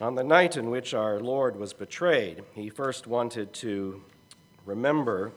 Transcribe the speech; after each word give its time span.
On 0.00 0.14
the 0.14 0.22
night 0.22 0.56
in 0.56 0.70
which 0.70 0.94
our 0.94 1.18
Lord 1.18 1.56
was 1.56 1.72
betrayed, 1.72 2.44
he 2.54 2.68
first 2.68 3.08
wanted 3.08 3.52
to 3.54 4.00
remember 4.64 5.32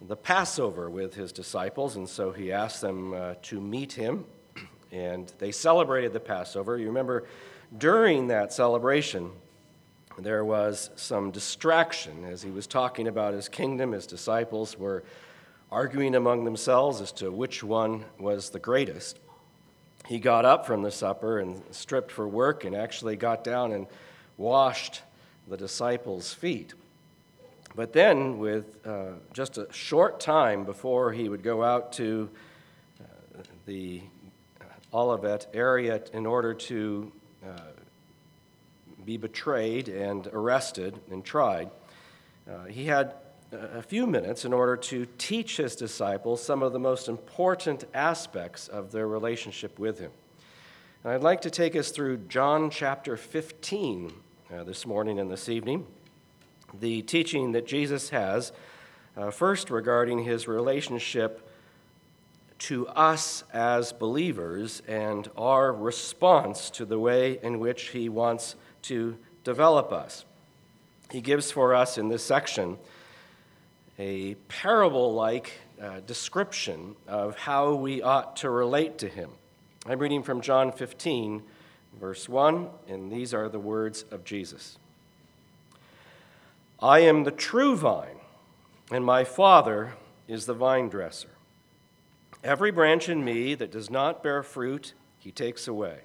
the 0.00 0.16
Passover 0.16 0.88
with 0.88 1.12
his 1.12 1.30
disciples, 1.30 1.94
and 1.94 2.08
so 2.08 2.32
he 2.32 2.50
asked 2.52 2.80
them 2.80 3.12
uh, 3.12 3.34
to 3.42 3.60
meet 3.60 3.92
him, 3.92 4.24
and 4.92 5.30
they 5.40 5.52
celebrated 5.52 6.14
the 6.14 6.20
Passover. 6.20 6.78
You 6.78 6.86
remember 6.86 7.26
during 7.76 8.28
that 8.28 8.50
celebration, 8.50 9.30
there 10.18 10.42
was 10.42 10.88
some 10.96 11.30
distraction 11.30 12.24
as 12.24 12.40
he 12.40 12.50
was 12.50 12.66
talking 12.66 13.08
about 13.08 13.34
his 13.34 13.46
kingdom. 13.46 13.92
His 13.92 14.06
disciples 14.06 14.78
were 14.78 15.04
arguing 15.70 16.14
among 16.14 16.44
themselves 16.44 17.02
as 17.02 17.12
to 17.12 17.30
which 17.30 17.62
one 17.62 18.06
was 18.18 18.48
the 18.48 18.58
greatest. 18.58 19.18
He 20.06 20.20
got 20.20 20.44
up 20.44 20.66
from 20.66 20.82
the 20.82 20.92
supper 20.92 21.38
and 21.38 21.62
stripped 21.72 22.12
for 22.12 22.28
work 22.28 22.64
and 22.64 22.76
actually 22.76 23.16
got 23.16 23.42
down 23.42 23.72
and 23.72 23.86
washed 24.36 25.02
the 25.48 25.56
disciples' 25.56 26.32
feet. 26.32 26.74
But 27.74 27.92
then, 27.92 28.38
with 28.38 28.66
uh, 28.86 29.14
just 29.32 29.58
a 29.58 29.70
short 29.72 30.20
time 30.20 30.64
before 30.64 31.12
he 31.12 31.28
would 31.28 31.42
go 31.42 31.62
out 31.62 31.92
to 31.94 32.30
uh, 33.00 33.42
the 33.66 34.02
Olivet 34.94 35.48
area 35.52 36.00
in 36.12 36.24
order 36.24 36.54
to 36.54 37.12
uh, 37.44 37.60
be 39.04 39.16
betrayed 39.16 39.88
and 39.88 40.26
arrested 40.28 40.98
and 41.10 41.24
tried, 41.24 41.70
uh, 42.48 42.64
he 42.64 42.86
had 42.86 43.12
a 43.74 43.82
few 43.82 44.06
minutes 44.06 44.44
in 44.44 44.52
order 44.52 44.76
to 44.76 45.06
teach 45.18 45.56
his 45.56 45.76
disciples 45.76 46.42
some 46.42 46.62
of 46.62 46.72
the 46.72 46.78
most 46.78 47.08
important 47.08 47.84
aspects 47.94 48.68
of 48.68 48.92
their 48.92 49.08
relationship 49.08 49.78
with 49.78 49.98
him. 49.98 50.10
And 51.04 51.12
I'd 51.12 51.22
like 51.22 51.40
to 51.42 51.50
take 51.50 51.76
us 51.76 51.90
through 51.90 52.18
John 52.28 52.70
chapter 52.70 53.16
15 53.16 54.12
uh, 54.52 54.64
this 54.64 54.86
morning 54.86 55.18
and 55.18 55.30
this 55.30 55.48
evening. 55.48 55.86
The 56.78 57.02
teaching 57.02 57.52
that 57.52 57.66
Jesus 57.66 58.10
has, 58.10 58.52
uh, 59.16 59.30
first 59.30 59.70
regarding 59.70 60.24
his 60.24 60.46
relationship 60.48 61.48
to 62.58 62.86
us 62.88 63.44
as 63.52 63.92
believers 63.92 64.82
and 64.88 65.30
our 65.36 65.72
response 65.72 66.70
to 66.70 66.84
the 66.84 66.98
way 66.98 67.38
in 67.42 67.60
which 67.60 67.88
he 67.88 68.08
wants 68.08 68.56
to 68.82 69.16
develop 69.44 69.92
us. 69.92 70.24
He 71.10 71.20
gives 71.20 71.50
for 71.50 71.74
us 71.74 71.98
in 71.98 72.08
this 72.08 72.24
section 72.24 72.78
a 73.98 74.34
parable 74.48 75.14
like 75.14 75.52
uh, 75.80 76.00
description 76.06 76.96
of 77.06 77.36
how 77.36 77.74
we 77.74 78.02
ought 78.02 78.36
to 78.36 78.50
relate 78.50 78.98
to 78.98 79.08
him. 79.08 79.30
I'm 79.86 79.98
reading 79.98 80.22
from 80.22 80.40
John 80.40 80.72
15, 80.72 81.42
verse 82.00 82.28
1, 82.28 82.68
and 82.88 83.10
these 83.10 83.32
are 83.32 83.48
the 83.48 83.58
words 83.58 84.04
of 84.10 84.24
Jesus 84.24 84.78
I 86.80 87.00
am 87.00 87.24
the 87.24 87.30
true 87.30 87.74
vine, 87.74 88.18
and 88.90 89.04
my 89.04 89.24
Father 89.24 89.94
is 90.28 90.46
the 90.46 90.54
vine 90.54 90.88
dresser. 90.88 91.30
Every 92.44 92.70
branch 92.70 93.08
in 93.08 93.24
me 93.24 93.54
that 93.54 93.72
does 93.72 93.90
not 93.90 94.22
bear 94.22 94.42
fruit, 94.42 94.92
he 95.18 95.32
takes 95.32 95.66
away. 95.66 96.00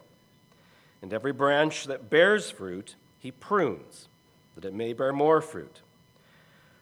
And 1.01 1.13
every 1.13 1.33
branch 1.33 1.85
that 1.85 2.09
bears 2.09 2.49
fruit, 2.49 2.95
he 3.19 3.31
prunes, 3.31 4.07
that 4.55 4.65
it 4.65 4.73
may 4.73 4.93
bear 4.93 5.11
more 5.11 5.41
fruit. 5.41 5.81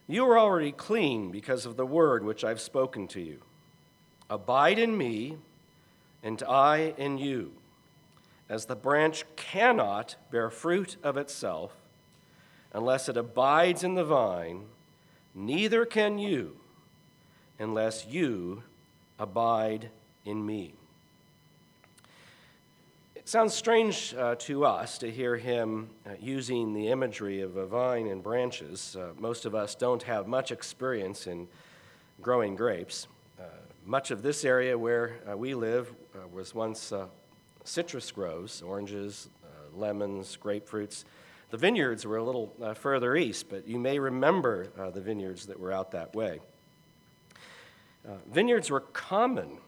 You 0.09 0.25
are 0.25 0.39
already 0.39 0.71
clean 0.71 1.29
because 1.29 1.67
of 1.67 1.77
the 1.77 1.85
word 1.85 2.23
which 2.23 2.43
I've 2.43 2.59
spoken 2.59 3.07
to 3.09 3.21
you. 3.21 3.41
Abide 4.27 4.79
in 4.79 4.97
me, 4.97 5.37
and 6.23 6.41
I 6.41 6.95
in 6.97 7.19
you. 7.19 7.51
As 8.49 8.65
the 8.65 8.75
branch 8.75 9.23
cannot 9.35 10.15
bear 10.31 10.49
fruit 10.49 10.97
of 11.03 11.15
itself 11.15 11.73
unless 12.73 13.07
it 13.07 13.17
abides 13.17 13.83
in 13.83 13.93
the 13.93 14.03
vine, 14.03 14.65
neither 15.35 15.85
can 15.85 16.17
you 16.17 16.57
unless 17.59 18.07
you 18.07 18.63
abide 19.19 19.91
in 20.25 20.43
me 20.43 20.78
sounds 23.29 23.53
strange 23.53 24.15
uh, 24.17 24.33
to 24.33 24.65
us 24.65 24.97
to 24.97 25.11
hear 25.11 25.37
him 25.37 25.87
uh, 26.03 26.09
using 26.19 26.73
the 26.73 26.87
imagery 26.87 27.41
of 27.41 27.57
a 27.57 27.65
vine 27.67 28.07
and 28.07 28.23
branches. 28.23 28.95
Uh, 28.99 29.11
most 29.19 29.45
of 29.45 29.53
us 29.53 29.75
don't 29.75 30.01
have 30.01 30.25
much 30.25 30.51
experience 30.51 31.27
in 31.27 31.47
growing 32.23 32.55
grapes. 32.55 33.07
Uh, 33.39 33.43
much 33.85 34.09
of 34.09 34.23
this 34.23 34.43
area 34.43 34.75
where 34.75 35.19
uh, 35.31 35.37
we 35.37 35.53
live 35.53 35.93
uh, 36.15 36.27
was 36.29 36.55
once 36.55 36.91
citrus 37.63 38.09
groves, 38.09 38.63
oranges, 38.63 39.29
lemons, 39.75 40.35
grapefruits. 40.43 41.03
The 41.51 41.57
vineyards 41.57 42.07
were 42.07 42.17
a 42.17 42.23
little 42.23 42.51
further 42.73 43.15
east, 43.15 43.47
but 43.47 43.67
you 43.67 43.77
may 43.77 43.99
remember 43.99 44.69
the 44.91 45.01
vineyards 45.01 45.45
that 45.45 45.59
were 45.59 45.71
out 45.71 45.91
that 45.91 46.15
way. 46.15 46.39
vineyards 48.31 48.71
were 48.71 48.79
common 48.79 49.59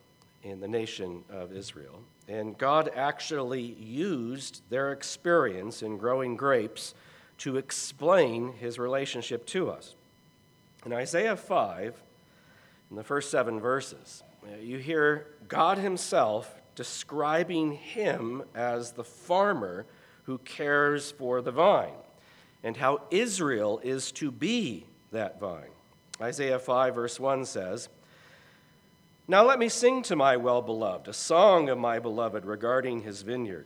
in 0.41 0.59
the 0.59 0.67
nation 0.67 1.23
of 1.29 1.55
Israel. 1.55 2.00
And 2.27 2.57
God 2.57 2.89
actually 2.95 3.61
used 3.61 4.61
their 4.69 4.91
experience 4.91 5.81
in 5.81 5.97
growing 5.97 6.35
grapes 6.35 6.93
to 7.39 7.57
explain 7.57 8.53
his 8.53 8.77
relationship 8.77 9.45
to 9.47 9.69
us. 9.69 9.95
In 10.85 10.93
Isaiah 10.93 11.35
5, 11.35 11.95
in 12.89 12.95
the 12.95 13.03
first 13.03 13.31
seven 13.31 13.59
verses, 13.59 14.23
you 14.61 14.77
hear 14.77 15.27
God 15.47 15.77
himself 15.77 16.55
describing 16.75 17.73
him 17.73 18.43
as 18.55 18.91
the 18.91 19.03
farmer 19.03 19.85
who 20.23 20.38
cares 20.39 21.11
for 21.11 21.41
the 21.41 21.51
vine 21.51 21.89
and 22.63 22.77
how 22.77 23.01
Israel 23.11 23.79
is 23.83 24.11
to 24.13 24.31
be 24.31 24.85
that 25.11 25.39
vine. 25.39 25.69
Isaiah 26.21 26.59
5, 26.59 26.95
verse 26.95 27.19
1 27.19 27.45
says, 27.45 27.89
now 29.31 29.46
let 29.46 29.59
me 29.59 29.69
sing 29.69 30.03
to 30.03 30.16
my 30.18 30.36
well 30.36 30.62
beloved 30.62 31.08
a 31.08 31.14
song 31.14 31.69
of 31.69 31.78
my 31.78 32.00
beloved 32.00 32.44
regarding 32.44 33.00
his 33.00 33.22
vineyard. 33.22 33.66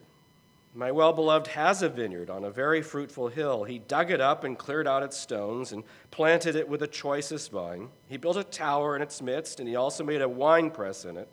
My 0.76 0.92
well 0.92 1.12
beloved 1.12 1.48
has 1.48 1.82
a 1.82 1.90
vineyard 1.90 2.30
on 2.30 2.44
a 2.44 2.52
very 2.52 2.84
fruitful 2.84 3.30
hill. 3.30 3.64
He 3.64 3.80
dug 3.80 4.12
it 4.12 4.22
up 4.22 4.44
and 4.44 4.60
cleared 4.60 4.88
out 4.88 5.02
its 5.02 5.18
stones 5.18 5.72
and 5.72 5.84
planted 6.12 6.56
it 6.56 6.70
with 6.70 6.82
the 6.82 6.88
choicest 6.88 7.50
vine. 7.50 7.90
He 8.08 8.18
built 8.18 8.38
a 8.38 8.44
tower 8.44 8.96
in 8.96 9.02
its 9.02 9.24
midst, 9.24 9.60
and 9.60 9.68
he 9.68 9.76
also 9.76 10.04
made 10.04 10.22
a 10.22 10.30
winepress 10.30 11.04
in 11.04 11.18
it. 11.18 11.28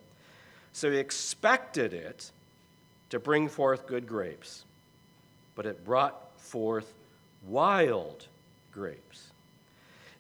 So 0.73 0.91
he 0.91 0.97
expected 0.97 1.93
it 1.93 2.33
to 3.11 3.19
bring 3.19 3.51
forth 3.51 3.87
good 3.87 4.07
grapes, 4.07 4.65
but 5.55 5.67
it 5.67 5.85
brought 5.85 6.41
forth 6.41 6.95
wild 7.47 8.29
grapes. 8.73 9.32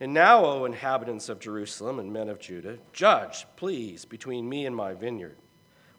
And 0.02 0.12
now, 0.12 0.44
O 0.44 0.64
inhabitants 0.64 1.28
of 1.28 1.38
Jerusalem 1.38 2.00
and 2.00 2.12
men 2.12 2.28
of 2.28 2.40
Judah, 2.40 2.78
judge, 2.92 3.46
please, 3.54 4.04
between 4.04 4.48
me 4.48 4.66
and 4.66 4.74
my 4.74 4.94
vineyard. 4.94 5.36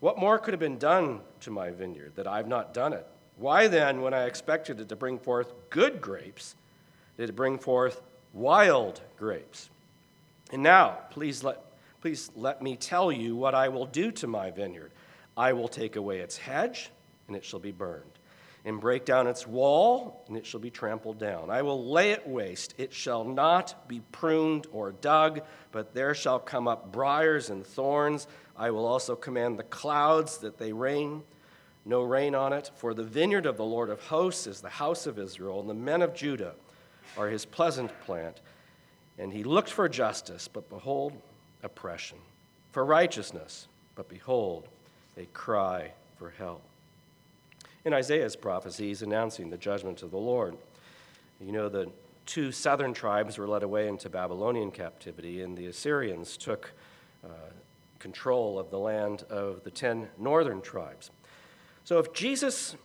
What 0.02 0.20
more 0.20 0.38
could 0.38 0.54
have 0.54 0.60
been 0.60 0.78
done 0.78 1.22
to 1.40 1.52
my 1.52 1.72
vineyard 1.72 2.12
that 2.18 2.28
I've 2.28 2.50
not 2.50 2.74
done 2.74 2.92
it? 2.92 3.08
Why 3.38 3.70
then, 3.70 4.02
when 4.02 4.14
I 4.14 4.26
expected 4.26 4.82
it 4.82 4.90
to 4.90 4.98
bring 4.98 5.20
forth 5.20 5.54
good 5.70 6.02
grapes, 6.02 6.56
did 7.16 7.30
it 7.30 7.36
bring 7.38 7.58
forth 7.58 8.02
wild 8.34 9.00
grapes? 9.18 9.70
And 10.52 10.62
now, 10.62 10.98
please 11.10 11.42
let, 11.42 11.64
please 12.02 12.30
let 12.36 12.62
me 12.62 12.76
tell 12.76 13.10
you 13.10 13.38
what 13.38 13.56
I 13.56 13.70
will 13.70 13.86
do 13.86 14.12
to 14.12 14.28
my 14.28 14.52
vineyard. 14.52 14.92
I 15.38 15.54
will 15.54 15.70
take 15.70 15.96
away 15.96 16.20
its 16.20 16.36
hedge, 16.36 16.90
and 17.30 17.38
it 17.38 17.46
shall 17.46 17.62
be 17.62 17.72
burned 17.72 18.13
and 18.66 18.80
break 18.80 19.04
down 19.04 19.28
its 19.28 19.46
wall, 19.46 20.24
and 20.28 20.38
it 20.38 20.46
shall 20.46 20.60
be 20.60 20.70
trampled 20.70 21.20
down. 21.20 21.50
I 21.50 21.62
will 21.62 21.92
lay 21.92 22.12
it 22.12 22.28
waste. 22.28 22.74
It 22.78 22.94
shall 22.94 23.26
not 23.26 23.88
be 23.90 24.02
pruned 24.12 24.68
or 24.72 24.94
dug, 24.94 25.42
but 25.72 25.94
there 25.94 26.16
shall 26.16 26.40
come 26.40 26.68
up 26.68 26.92
briers 26.92 27.50
and 27.50 27.66
thorns. 27.66 28.28
I 28.56 28.72
will 28.72 28.86
also 28.86 29.16
command 29.16 29.60
the 29.60 29.64
clouds 29.64 30.38
that 30.40 30.58
they 30.58 30.72
rain, 30.72 31.24
no 31.86 32.04
rain 32.04 32.36
on 32.36 32.54
it. 32.54 32.72
For 32.76 32.94
the 32.94 33.04
vineyard 33.04 33.46
of 33.46 33.58
the 33.58 33.66
Lord 33.66 33.90
of 33.90 34.00
hosts 34.00 34.48
is 34.48 34.62
the 34.62 34.70
house 34.70 35.08
of 35.08 35.20
Israel, 35.20 35.60
and 35.60 35.70
the 35.70 35.74
men 35.74 36.02
of 36.02 36.14
Judah 36.14 36.54
are 37.18 37.28
his 37.28 37.46
pleasant 37.46 37.92
plant. 38.06 38.40
And 39.20 39.34
he 39.34 39.44
looked 39.44 39.70
for 39.70 39.90
justice, 39.90 40.48
but 40.48 40.70
behold, 40.70 41.14
oppression, 41.64 42.18
for 42.72 42.86
righteousness, 42.86 43.68
but 43.96 44.08
behold, 44.08 44.70
a 45.18 45.26
cry 45.26 45.92
for 46.18 46.30
help 46.32 46.64
in 47.86 47.94
Isaiah's 47.94 48.36
prophecies 48.36 49.02
announcing 49.02 49.50
the 49.50 49.58
judgment 49.58 50.04
of 50.04 50.12
the 50.12 50.18
Lord. 50.18 50.56
You 51.42 51.52
know, 51.52 51.70
the 51.70 51.90
two 52.26 52.52
southern 52.52 52.94
tribes 52.94 53.38
were 53.38 53.48
led 53.48 53.64
away 53.64 53.88
into 53.88 54.10
Babylonian 54.10 54.72
captivity, 54.72 55.42
and 55.42 55.58
the 55.58 55.68
Assyrians 55.68 56.38
took 56.38 56.72
uh, 57.24 57.28
control 58.00 58.58
of 58.58 58.70
the 58.70 58.80
land 58.80 59.24
of 59.30 59.64
the 59.64 59.72
ten 59.72 60.08
northern 60.18 60.62
tribes. 60.62 61.12
So, 61.84 62.00
if 62.00 62.14
Jesus 62.14 62.76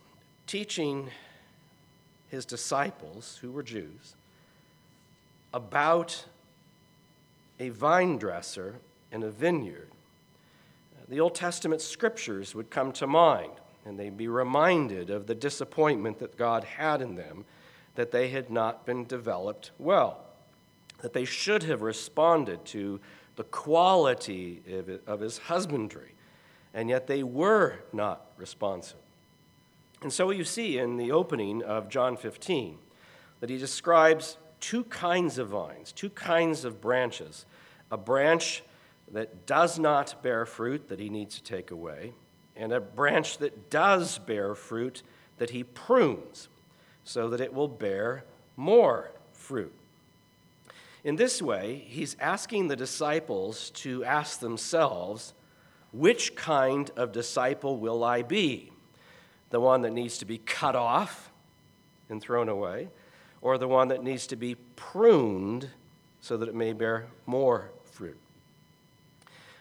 teaching 0.46 1.10
his 2.30 2.44
disciples, 2.44 3.38
who 3.40 3.52
were 3.52 3.62
Jews, 3.62 4.14
about 5.54 6.24
a 7.60 7.68
vine 7.70 8.18
dresser 8.18 8.76
in 9.12 9.22
a 9.22 9.30
vineyard, 9.30 9.88
the 11.08 11.20
Old 11.20 11.34
Testament 11.34 11.80
scriptures 11.80 12.54
would 12.54 12.70
come 12.70 12.92
to 12.92 13.06
mind 13.06 13.52
and 13.88 13.98
they'd 13.98 14.18
be 14.18 14.28
reminded 14.28 15.08
of 15.08 15.26
the 15.26 15.34
disappointment 15.34 16.18
that 16.18 16.36
God 16.36 16.62
had 16.62 17.00
in 17.00 17.14
them, 17.14 17.46
that 17.94 18.10
they 18.10 18.28
had 18.28 18.50
not 18.50 18.84
been 18.84 19.06
developed 19.06 19.70
well, 19.78 20.20
that 21.00 21.14
they 21.14 21.24
should 21.24 21.62
have 21.62 21.80
responded 21.80 22.66
to 22.66 23.00
the 23.36 23.44
quality 23.44 24.62
of 25.06 25.20
his 25.20 25.38
husbandry, 25.38 26.12
and 26.74 26.90
yet 26.90 27.06
they 27.06 27.22
were 27.22 27.76
not 27.92 28.26
responsive. 28.36 28.98
And 30.02 30.12
so 30.12 30.30
you 30.30 30.44
see 30.44 30.78
in 30.78 30.98
the 30.98 31.10
opening 31.10 31.62
of 31.62 31.88
John 31.88 32.16
15 32.16 32.76
that 33.40 33.48
he 33.48 33.56
describes 33.56 34.36
two 34.60 34.84
kinds 34.84 35.38
of 35.38 35.48
vines, 35.48 35.92
two 35.92 36.10
kinds 36.10 36.64
of 36.64 36.80
branches 36.80 37.46
a 37.90 37.96
branch 37.96 38.62
that 39.10 39.46
does 39.46 39.78
not 39.78 40.22
bear 40.22 40.44
fruit 40.44 40.88
that 40.88 41.00
he 41.00 41.08
needs 41.08 41.36
to 41.36 41.42
take 41.42 41.70
away, 41.70 42.12
and 42.58 42.72
a 42.72 42.80
branch 42.80 43.38
that 43.38 43.70
does 43.70 44.18
bear 44.18 44.54
fruit 44.54 45.02
that 45.38 45.50
he 45.50 45.62
prunes 45.62 46.48
so 47.04 47.30
that 47.30 47.40
it 47.40 47.54
will 47.54 47.68
bear 47.68 48.24
more 48.56 49.12
fruit. 49.32 49.72
In 51.04 51.16
this 51.16 51.40
way, 51.40 51.84
he's 51.86 52.16
asking 52.20 52.68
the 52.68 52.76
disciples 52.76 53.70
to 53.70 54.04
ask 54.04 54.40
themselves, 54.40 55.32
which 55.92 56.34
kind 56.34 56.90
of 56.96 57.12
disciple 57.12 57.78
will 57.78 58.04
I 58.04 58.22
be? 58.22 58.72
The 59.50 59.60
one 59.60 59.82
that 59.82 59.92
needs 59.92 60.18
to 60.18 60.26
be 60.26 60.38
cut 60.38 60.76
off 60.76 61.30
and 62.10 62.20
thrown 62.20 62.48
away, 62.48 62.88
or 63.40 63.56
the 63.56 63.68
one 63.68 63.88
that 63.88 64.02
needs 64.02 64.26
to 64.26 64.36
be 64.36 64.56
pruned 64.76 65.70
so 66.20 66.36
that 66.36 66.48
it 66.48 66.54
may 66.54 66.72
bear 66.72 67.06
more? 67.24 67.70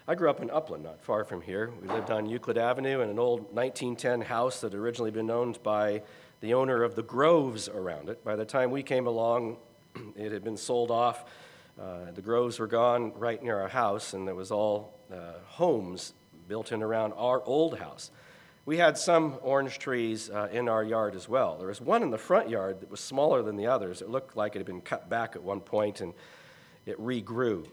I 0.10 0.16
grew 0.16 0.30
up 0.30 0.42
in 0.42 0.50
Upland, 0.50 0.86
not 0.86 1.04
far 1.04 1.26
from 1.26 1.42
here. 1.42 1.70
We 1.82 1.90
lived 1.90 2.12
on 2.12 2.28
Euclid 2.28 2.58
Avenue 2.58 3.02
in 3.02 3.10
an 3.10 3.20
old 3.20 3.42
1910 3.54 4.22
house 4.22 4.62
that 4.62 4.72
had 4.72 4.80
originally 4.80 5.12
been 5.12 5.30
owned 5.30 5.62
by 5.64 6.02
the 6.40 6.54
owner 6.54 6.82
of 6.84 6.96
the 6.96 7.04
groves 7.04 7.68
around 7.68 8.08
it. 8.08 8.24
By 8.24 8.38
the 8.38 8.46
time 8.46 8.72
we 8.72 8.84
came 8.84 9.06
along, 9.06 9.58
it 10.16 10.32
had 10.32 10.46
been 10.46 10.56
sold 10.56 10.92
off. 10.92 11.26
Uh, 11.78 12.12
the 12.16 12.22
groves 12.22 12.58
were 12.58 12.68
gone 12.68 13.12
right 13.18 13.44
near 13.44 13.60
our 13.60 13.68
house, 13.68 14.14
and 14.14 14.26
there 14.26 14.34
was 14.34 14.50
all 14.50 14.98
uh, 15.12 15.40
homes 15.46 16.14
built 16.48 16.72
in 16.72 16.82
around 16.82 17.12
our 17.18 17.44
old 17.44 17.78
house. 17.78 18.10
We 18.66 18.78
had 18.78 18.98
some 18.98 19.38
orange 19.42 19.78
trees 19.78 20.30
uh, 20.30 20.48
in 20.54 20.70
our 20.70 20.86
yard 20.86 21.16
as 21.16 21.28
well. 21.28 21.58
There 21.58 21.68
was 21.68 21.82
one 21.82 22.02
in 22.02 22.12
the 22.12 22.18
front 22.18 22.50
yard 22.50 22.80
that 22.80 22.90
was 22.90 23.02
smaller 23.02 23.42
than 23.44 23.58
the 23.58 23.68
others. 23.68 24.02
It 24.02 24.08
looked 24.08 24.38
like 24.38 24.56
it 24.56 24.60
had 24.60 24.68
been 24.68 24.80
cut 24.80 25.10
back 25.10 25.36
at 25.36 25.44
one 25.44 25.60
point 25.60 26.00
and 26.00 26.14
it 26.86 26.98
regrew 26.98 27.68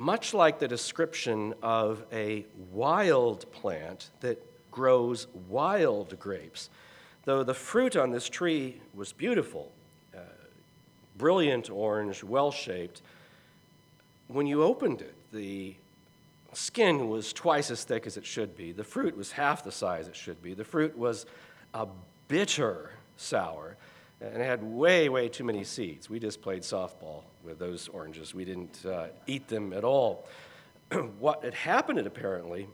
much 0.00 0.32
like 0.32 0.58
the 0.58 0.66
description 0.66 1.52
of 1.62 2.02
a 2.10 2.46
wild 2.72 3.44
plant 3.52 4.08
that 4.20 4.42
grows 4.70 5.26
wild 5.46 6.18
grapes. 6.18 6.70
Though 7.26 7.44
the 7.44 7.52
fruit 7.52 7.96
on 7.96 8.10
this 8.10 8.26
tree 8.26 8.80
was 8.94 9.12
beautiful, 9.12 9.70
uh, 10.16 10.20
brilliant 11.18 11.68
orange, 11.68 12.24
well 12.24 12.50
shaped, 12.50 13.02
when 14.28 14.46
you 14.46 14.62
opened 14.62 15.02
it, 15.02 15.14
the 15.34 15.74
skin 16.54 17.10
was 17.10 17.34
twice 17.34 17.70
as 17.70 17.84
thick 17.84 18.06
as 18.06 18.16
it 18.16 18.24
should 18.24 18.56
be. 18.56 18.72
The 18.72 18.84
fruit 18.84 19.14
was 19.14 19.32
half 19.32 19.62
the 19.62 19.70
size 19.70 20.08
it 20.08 20.16
should 20.16 20.42
be. 20.42 20.54
The 20.54 20.64
fruit 20.64 20.96
was 20.96 21.26
a 21.74 21.86
bitter 22.26 22.92
sour 23.18 23.76
and 24.20 24.42
had 24.42 24.62
way, 24.62 25.08
way 25.08 25.28
too 25.28 25.44
many 25.44 25.64
seeds. 25.64 26.10
We 26.10 26.18
just 26.18 26.42
played 26.42 26.62
softball 26.62 27.22
with 27.42 27.58
those 27.58 27.88
oranges. 27.88 28.34
We 28.34 28.44
didn't 28.44 28.84
uh, 28.84 29.08
eat 29.26 29.48
them 29.48 29.72
at 29.72 29.84
all. 29.84 30.28
what 31.18 31.42
had 31.42 31.54
happened, 31.54 31.98
apparently, 32.00 32.68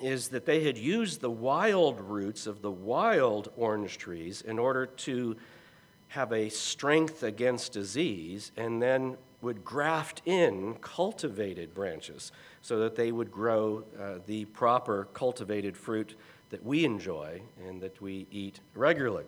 is 0.00 0.28
that 0.28 0.46
they 0.46 0.64
had 0.64 0.78
used 0.78 1.20
the 1.20 1.30
wild 1.30 2.00
roots 2.00 2.46
of 2.46 2.62
the 2.62 2.70
wild 2.70 3.50
orange 3.56 3.98
trees 3.98 4.42
in 4.42 4.58
order 4.58 4.86
to 4.86 5.36
have 6.08 6.32
a 6.32 6.48
strength 6.48 7.22
against 7.22 7.72
disease 7.72 8.52
and 8.56 8.80
then 8.80 9.16
would 9.42 9.64
graft 9.64 10.22
in 10.26 10.74
cultivated 10.80 11.72
branches 11.74 12.32
so 12.62 12.78
that 12.80 12.94
they 12.94 13.12
would 13.12 13.30
grow 13.30 13.84
uh, 13.98 14.14
the 14.26 14.44
proper 14.46 15.08
cultivated 15.12 15.76
fruit 15.76 16.14
that 16.50 16.64
we 16.64 16.84
enjoy 16.84 17.40
and 17.66 17.80
that 17.80 18.00
we 18.02 18.26
eat 18.30 18.60
regularly. 18.74 19.24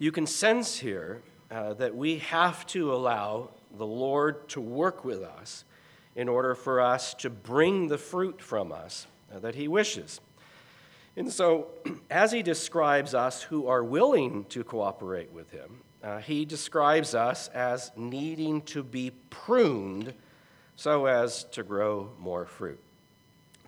You 0.00 0.10
can 0.10 0.26
sense 0.26 0.78
here 0.78 1.20
uh, 1.50 1.74
that 1.74 1.94
we 1.94 2.20
have 2.20 2.66
to 2.68 2.94
allow 2.94 3.50
the 3.76 3.84
Lord 3.84 4.48
to 4.48 4.58
work 4.58 5.04
with 5.04 5.22
us 5.22 5.66
in 6.16 6.26
order 6.26 6.54
for 6.54 6.80
us 6.80 7.12
to 7.16 7.28
bring 7.28 7.86
the 7.86 7.98
fruit 7.98 8.40
from 8.40 8.72
us 8.72 9.06
uh, 9.30 9.40
that 9.40 9.54
He 9.54 9.68
wishes. 9.68 10.22
And 11.18 11.30
so, 11.30 11.68
as 12.10 12.32
He 12.32 12.42
describes 12.42 13.12
us 13.12 13.42
who 13.42 13.66
are 13.66 13.84
willing 13.84 14.46
to 14.46 14.64
cooperate 14.64 15.30
with 15.32 15.50
Him, 15.50 15.82
uh, 16.02 16.20
He 16.20 16.46
describes 16.46 17.14
us 17.14 17.48
as 17.48 17.92
needing 17.94 18.62
to 18.62 18.82
be 18.82 19.12
pruned 19.28 20.14
so 20.76 21.04
as 21.04 21.44
to 21.44 21.62
grow 21.62 22.10
more 22.18 22.46
fruit. 22.46 22.80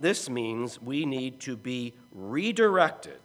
This 0.00 0.30
means 0.30 0.80
we 0.80 1.04
need 1.04 1.40
to 1.40 1.58
be 1.58 1.92
redirected 2.10 3.20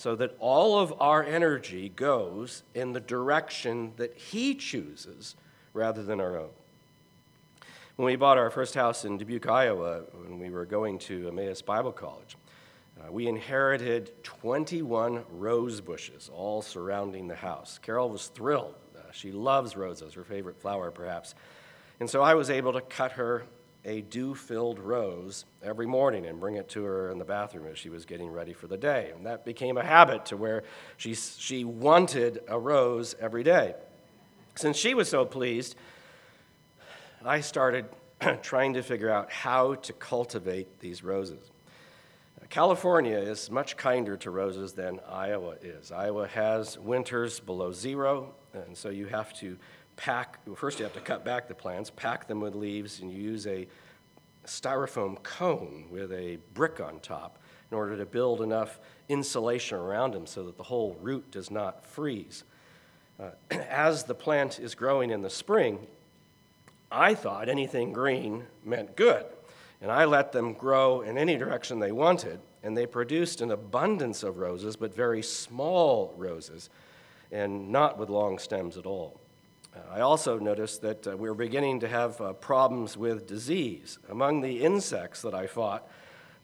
so 0.00 0.16
that 0.16 0.34
all 0.38 0.78
of 0.78 0.94
our 0.98 1.22
energy 1.22 1.90
goes 1.90 2.62
in 2.74 2.94
the 2.94 3.00
direction 3.00 3.92
that 3.98 4.16
He 4.16 4.54
chooses 4.54 5.36
rather 5.74 6.02
than 6.02 6.22
our 6.22 6.38
own. 6.38 6.48
When 7.96 8.06
we 8.06 8.16
bought 8.16 8.38
our 8.38 8.48
first 8.48 8.74
house 8.74 9.04
in 9.04 9.18
Dubuque, 9.18 9.46
Iowa, 9.46 10.04
when 10.14 10.38
we 10.38 10.48
were 10.48 10.64
going 10.64 10.98
to 11.00 11.28
Emmaus 11.28 11.60
Bible 11.60 11.92
College, 11.92 12.38
uh, 12.98 13.12
we 13.12 13.26
inherited 13.26 14.24
21 14.24 15.22
rose 15.32 15.82
bushes 15.82 16.30
all 16.32 16.62
surrounding 16.62 17.28
the 17.28 17.36
house. 17.36 17.78
Carol 17.82 18.08
was 18.08 18.28
thrilled. 18.28 18.76
Uh, 18.96 19.02
she 19.12 19.32
loves 19.32 19.76
roses, 19.76 20.14
her 20.14 20.24
favorite 20.24 20.58
flower, 20.58 20.90
perhaps. 20.90 21.34
And 22.00 22.08
so 22.08 22.22
I 22.22 22.32
was 22.36 22.48
able 22.48 22.72
to 22.72 22.80
cut 22.80 23.12
her 23.12 23.44
a 23.84 24.02
dew 24.02 24.34
filled 24.34 24.78
rose 24.78 25.44
every 25.62 25.86
morning 25.86 26.26
and 26.26 26.38
bring 26.38 26.56
it 26.56 26.68
to 26.70 26.84
her 26.84 27.10
in 27.10 27.18
the 27.18 27.24
bathroom 27.24 27.66
as 27.66 27.78
she 27.78 27.88
was 27.88 28.04
getting 28.04 28.30
ready 28.30 28.52
for 28.52 28.66
the 28.66 28.76
day. 28.76 29.10
And 29.14 29.24
that 29.26 29.44
became 29.44 29.78
a 29.78 29.84
habit 29.84 30.26
to 30.26 30.36
where 30.36 30.64
she, 30.96 31.14
she 31.14 31.64
wanted 31.64 32.40
a 32.48 32.58
rose 32.58 33.14
every 33.20 33.42
day. 33.42 33.74
Since 34.54 34.76
she 34.76 34.94
was 34.94 35.08
so 35.08 35.24
pleased, 35.24 35.76
I 37.24 37.40
started 37.40 37.86
trying 38.42 38.74
to 38.74 38.82
figure 38.82 39.10
out 39.10 39.30
how 39.30 39.76
to 39.76 39.92
cultivate 39.94 40.80
these 40.80 41.02
roses. 41.02 41.50
California 42.50 43.16
is 43.16 43.48
much 43.48 43.76
kinder 43.76 44.16
to 44.16 44.30
roses 44.30 44.72
than 44.72 44.98
Iowa 45.08 45.54
is. 45.62 45.92
Iowa 45.92 46.26
has 46.26 46.76
winters 46.76 47.38
below 47.38 47.70
zero, 47.70 48.34
and 48.52 48.76
so 48.76 48.88
you 48.88 49.06
have 49.06 49.32
to 49.34 49.56
pack, 50.00 50.38
well, 50.46 50.56
first 50.56 50.78
you 50.78 50.84
have 50.84 50.94
to 50.94 51.00
cut 51.00 51.24
back 51.24 51.46
the 51.46 51.54
plants, 51.54 51.90
pack 51.90 52.26
them 52.26 52.40
with 52.40 52.54
leaves, 52.54 53.00
and 53.00 53.12
you 53.12 53.20
use 53.20 53.46
a 53.46 53.66
styrofoam 54.46 55.22
cone 55.22 55.84
with 55.90 56.10
a 56.12 56.38
brick 56.54 56.80
on 56.80 56.98
top 57.00 57.38
in 57.70 57.76
order 57.76 57.96
to 57.98 58.06
build 58.06 58.40
enough 58.40 58.80
insulation 59.10 59.78
around 59.78 60.14
them 60.14 60.26
so 60.26 60.42
that 60.44 60.56
the 60.56 60.62
whole 60.62 60.96
root 61.02 61.30
does 61.30 61.50
not 61.50 61.84
freeze. 61.84 62.44
Uh, 63.20 63.30
as 63.68 64.04
the 64.04 64.14
plant 64.14 64.58
is 64.58 64.74
growing 64.74 65.10
in 65.10 65.20
the 65.20 65.30
spring, 65.30 65.86
I 66.90 67.14
thought 67.14 67.50
anything 67.50 67.92
green 67.92 68.44
meant 68.64 68.96
good. 68.96 69.26
And 69.82 69.90
I 69.90 70.06
let 70.06 70.32
them 70.32 70.54
grow 70.54 71.02
in 71.02 71.16
any 71.18 71.36
direction 71.36 71.78
they 71.78 71.92
wanted, 71.92 72.40
and 72.62 72.76
they 72.76 72.86
produced 72.86 73.40
an 73.40 73.50
abundance 73.50 74.22
of 74.22 74.38
roses, 74.38 74.76
but 74.76 74.94
very 74.94 75.22
small 75.22 76.14
roses, 76.16 76.70
and 77.30 77.70
not 77.70 77.98
with 77.98 78.08
long 78.08 78.38
stems 78.38 78.76
at 78.76 78.86
all. 78.86 79.20
Uh, 79.74 79.78
I 79.90 80.00
also 80.00 80.38
noticed 80.38 80.82
that 80.82 81.06
uh, 81.06 81.16
we 81.16 81.28
were 81.28 81.34
beginning 81.34 81.80
to 81.80 81.88
have 81.88 82.20
uh, 82.20 82.32
problems 82.32 82.96
with 82.96 83.26
disease. 83.26 83.98
Among 84.08 84.40
the 84.40 84.62
insects 84.62 85.22
that 85.22 85.34
I 85.34 85.46
fought 85.46 85.88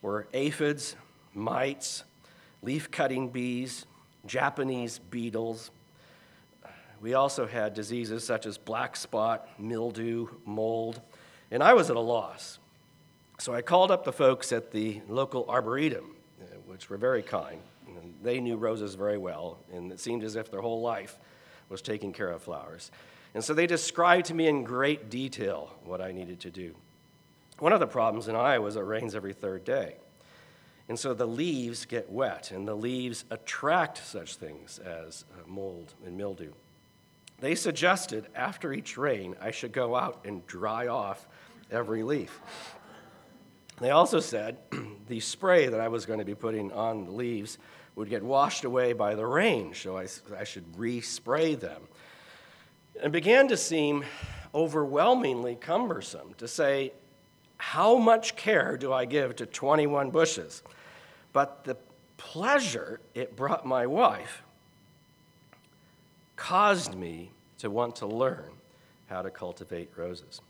were 0.01 0.27
aphids, 0.33 0.95
mites, 1.33 2.03
leaf 2.61 2.89
cutting 2.89 3.29
bees, 3.29 3.85
Japanese 4.25 4.99
beetles. 4.99 5.71
We 7.01 7.13
also 7.13 7.45
had 7.45 7.73
diseases 7.73 8.23
such 8.25 8.45
as 8.45 8.57
black 8.57 8.95
spot, 8.95 9.47
mildew, 9.59 10.27
mold, 10.45 11.01
and 11.51 11.61
I 11.61 11.73
was 11.73 11.89
at 11.89 11.95
a 11.95 12.01
loss. 12.01 12.59
So 13.39 13.53
I 13.53 13.61
called 13.61 13.91
up 13.91 14.03
the 14.03 14.13
folks 14.13 14.51
at 14.51 14.71
the 14.71 15.01
local 15.07 15.45
arboretum, 15.47 16.15
uh, 16.41 16.45
which 16.65 16.89
were 16.89 16.97
very 16.97 17.21
kind. 17.21 17.61
They 18.23 18.39
knew 18.39 18.57
roses 18.57 18.95
very 18.95 19.17
well, 19.17 19.59
and 19.71 19.91
it 19.91 19.99
seemed 19.99 20.23
as 20.23 20.35
if 20.35 20.49
their 20.49 20.61
whole 20.61 20.81
life 20.81 21.19
was 21.69 21.81
taking 21.81 22.13
care 22.13 22.29
of 22.29 22.41
flowers. 22.41 22.91
And 23.37 23.43
so 23.43 23.53
they 23.53 23.67
described 23.67 24.25
to 24.25 24.33
me 24.33 24.47
in 24.47 24.63
great 24.63 25.11
detail 25.11 25.71
what 25.85 26.01
I 26.01 26.11
needed 26.11 26.39
to 26.39 26.49
do. 26.49 26.73
One 27.59 27.71
of 27.71 27.79
the 27.79 27.85
problems 27.85 28.27
in 28.27 28.35
Iowa 28.35 28.65
is 28.65 28.75
it 28.75 28.79
rains 28.79 29.13
every 29.13 29.33
third 29.33 29.63
day. 29.63 29.97
And 30.89 30.97
so 30.97 31.13
the 31.13 31.27
leaves 31.27 31.85
get 31.85 32.09
wet, 32.09 32.49
and 32.49 32.67
the 32.67 32.73
leaves 32.73 33.25
attract 33.29 34.03
such 34.03 34.37
things 34.37 34.79
as 34.79 35.23
uh, 35.31 35.47
mold 35.47 35.93
and 36.03 36.17
mildew. 36.17 36.51
They 37.39 37.53
suggested 37.53 38.25
after 38.33 38.73
each 38.73 38.97
rain, 38.97 39.35
I 39.39 39.51
should 39.51 39.71
go 39.71 39.95
out 39.95 40.25
and 40.25 40.43
dry 40.47 40.87
off 40.87 41.27
every 41.69 42.01
leaf. 42.01 42.41
They 43.79 43.91
also 43.91 44.19
said 44.19 44.57
the 45.07 45.19
spray 45.19 45.67
that 45.67 45.79
I 45.79 45.89
was 45.89 46.07
going 46.07 46.17
to 46.17 46.25
be 46.25 46.33
putting 46.33 46.71
on 46.71 47.05
the 47.05 47.11
leaves 47.11 47.59
would 47.93 48.09
get 48.09 48.23
washed 48.23 48.63
away 48.63 48.93
by 48.93 49.13
the 49.13 49.27
rain, 49.27 49.75
so 49.75 49.95
I, 49.95 50.07
I 50.35 50.43
should 50.43 50.65
respray 50.73 51.59
them. 51.59 51.83
It 53.03 53.11
began 53.11 53.47
to 53.49 53.57
seem 53.57 54.05
overwhelmingly 54.55 55.55
cumbersome 55.55 56.33
to 56.39 56.47
say, 56.47 56.93
How 57.57 57.97
much 57.97 58.35
care 58.35 58.75
do 58.75 58.91
I 58.91 59.05
give 59.05 59.35
to 59.35 59.45
21 59.45 60.09
bushes? 60.09 60.63
But 61.31 61.63
the 61.63 61.77
pleasure 62.17 62.99
it 63.13 63.35
brought 63.35 63.65
my 63.65 63.85
wife 63.85 64.41
caused 66.35 66.95
me 66.95 67.31
to 67.59 67.69
want 67.69 67.97
to 67.97 68.07
learn 68.07 68.51
how 69.07 69.21
to 69.21 69.29
cultivate 69.29 69.91
roses. 69.95 70.41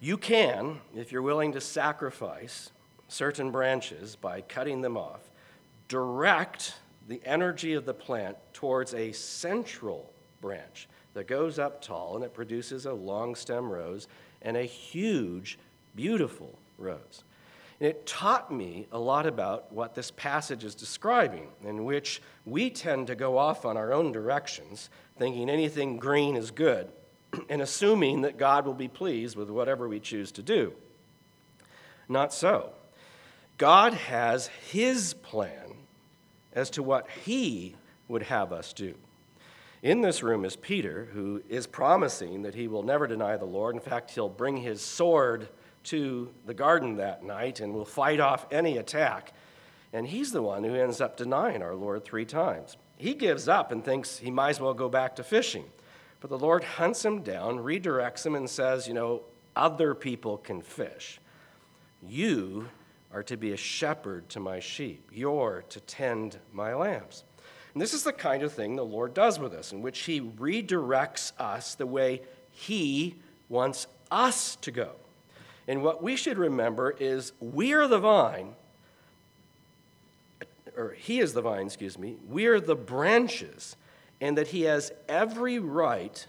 You 0.00 0.16
can, 0.16 0.80
if 0.96 1.12
you're 1.12 1.22
willing 1.22 1.52
to 1.52 1.60
sacrifice 1.60 2.70
certain 3.08 3.50
branches 3.50 4.16
by 4.16 4.40
cutting 4.40 4.80
them 4.80 4.96
off, 4.96 5.30
direct 5.88 6.74
the 7.06 7.20
energy 7.24 7.74
of 7.74 7.84
the 7.84 7.94
plant 7.94 8.36
towards 8.54 8.94
a 8.94 9.12
central 9.12 10.10
branch 10.40 10.88
that 11.14 11.26
goes 11.26 11.58
up 11.58 11.82
tall 11.82 12.16
and 12.16 12.24
it 12.24 12.34
produces 12.34 12.86
a 12.86 12.92
long 12.92 13.34
stem 13.34 13.70
rose 13.70 14.08
and 14.40 14.56
a 14.56 14.64
huge, 14.64 15.58
beautiful 15.94 16.58
rose. 16.78 17.24
And 17.80 17.88
it 17.88 18.06
taught 18.06 18.52
me 18.52 18.86
a 18.92 18.98
lot 18.98 19.26
about 19.26 19.72
what 19.72 19.94
this 19.94 20.12
passage 20.12 20.62
is 20.62 20.74
describing, 20.74 21.48
in 21.64 21.84
which 21.84 22.22
we 22.46 22.70
tend 22.70 23.08
to 23.08 23.16
go 23.16 23.36
off 23.38 23.64
on 23.64 23.76
our 23.76 23.92
own 23.92 24.12
directions, 24.12 24.88
thinking 25.18 25.50
anything 25.50 25.96
green 25.96 26.36
is 26.36 26.52
good, 26.52 26.88
and 27.48 27.60
assuming 27.60 28.22
that 28.22 28.38
God 28.38 28.66
will 28.66 28.74
be 28.74 28.88
pleased 28.88 29.36
with 29.36 29.50
whatever 29.50 29.88
we 29.88 29.98
choose 29.98 30.30
to 30.32 30.42
do. 30.42 30.72
Not 32.08 32.32
so. 32.32 32.70
God 33.58 33.94
has 33.94 34.46
His 34.70 35.14
plan 35.14 35.74
as 36.52 36.70
to 36.70 36.82
what 36.82 37.08
He 37.24 37.74
would 38.06 38.22
have 38.22 38.52
us 38.52 38.72
do. 38.72 38.94
In 39.82 40.00
this 40.00 40.22
room 40.22 40.44
is 40.44 40.54
Peter, 40.54 41.08
who 41.12 41.42
is 41.48 41.66
promising 41.66 42.42
that 42.42 42.54
he 42.54 42.68
will 42.68 42.84
never 42.84 43.08
deny 43.08 43.36
the 43.36 43.44
Lord. 43.44 43.74
In 43.74 43.80
fact, 43.80 44.12
he'll 44.12 44.28
bring 44.28 44.56
his 44.56 44.80
sword 44.80 45.48
to 45.84 46.32
the 46.46 46.54
garden 46.54 46.96
that 46.96 47.24
night 47.24 47.58
and 47.58 47.74
will 47.74 47.84
fight 47.84 48.20
off 48.20 48.46
any 48.52 48.78
attack. 48.78 49.32
And 49.92 50.06
he's 50.06 50.30
the 50.30 50.40
one 50.40 50.62
who 50.62 50.76
ends 50.76 51.00
up 51.00 51.16
denying 51.16 51.62
our 51.62 51.74
Lord 51.74 52.04
three 52.04 52.24
times. 52.24 52.76
He 52.96 53.14
gives 53.14 53.48
up 53.48 53.72
and 53.72 53.84
thinks 53.84 54.18
he 54.18 54.30
might 54.30 54.50
as 54.50 54.60
well 54.60 54.72
go 54.72 54.88
back 54.88 55.16
to 55.16 55.24
fishing. 55.24 55.64
But 56.20 56.30
the 56.30 56.38
Lord 56.38 56.62
hunts 56.62 57.04
him 57.04 57.22
down, 57.22 57.58
redirects 57.58 58.24
him, 58.24 58.36
and 58.36 58.48
says, 58.48 58.86
You 58.86 58.94
know, 58.94 59.22
other 59.56 59.96
people 59.96 60.38
can 60.38 60.62
fish. 60.62 61.20
You 62.00 62.68
are 63.12 63.24
to 63.24 63.36
be 63.36 63.50
a 63.50 63.56
shepherd 63.56 64.28
to 64.28 64.38
my 64.38 64.60
sheep. 64.60 65.10
You're 65.12 65.64
to 65.70 65.80
tend 65.80 66.38
my 66.52 66.72
lambs. 66.72 67.24
And 67.72 67.80
this 67.80 67.94
is 67.94 68.04
the 68.04 68.12
kind 68.12 68.42
of 68.42 68.52
thing 68.52 68.76
the 68.76 68.84
Lord 68.84 69.14
does 69.14 69.38
with 69.38 69.54
us, 69.54 69.72
in 69.72 69.82
which 69.82 70.00
He 70.00 70.20
redirects 70.20 71.32
us 71.38 71.74
the 71.74 71.86
way 71.86 72.22
He 72.50 73.16
wants 73.48 73.86
us 74.10 74.56
to 74.56 74.70
go. 74.70 74.92
And 75.68 75.82
what 75.82 76.02
we 76.02 76.16
should 76.16 76.38
remember 76.38 76.90
is 76.98 77.32
we 77.40 77.72
are 77.72 77.86
the 77.86 77.98
vine, 77.98 78.54
or 80.76 80.94
he 80.98 81.20
is 81.20 81.32
the 81.32 81.42
vine, 81.42 81.66
excuse 81.66 81.98
me, 81.98 82.16
we 82.28 82.46
are 82.46 82.60
the 82.60 82.74
branches, 82.74 83.76
and 84.20 84.36
that 84.38 84.48
he 84.48 84.62
has 84.62 84.92
every 85.08 85.58
right 85.58 86.26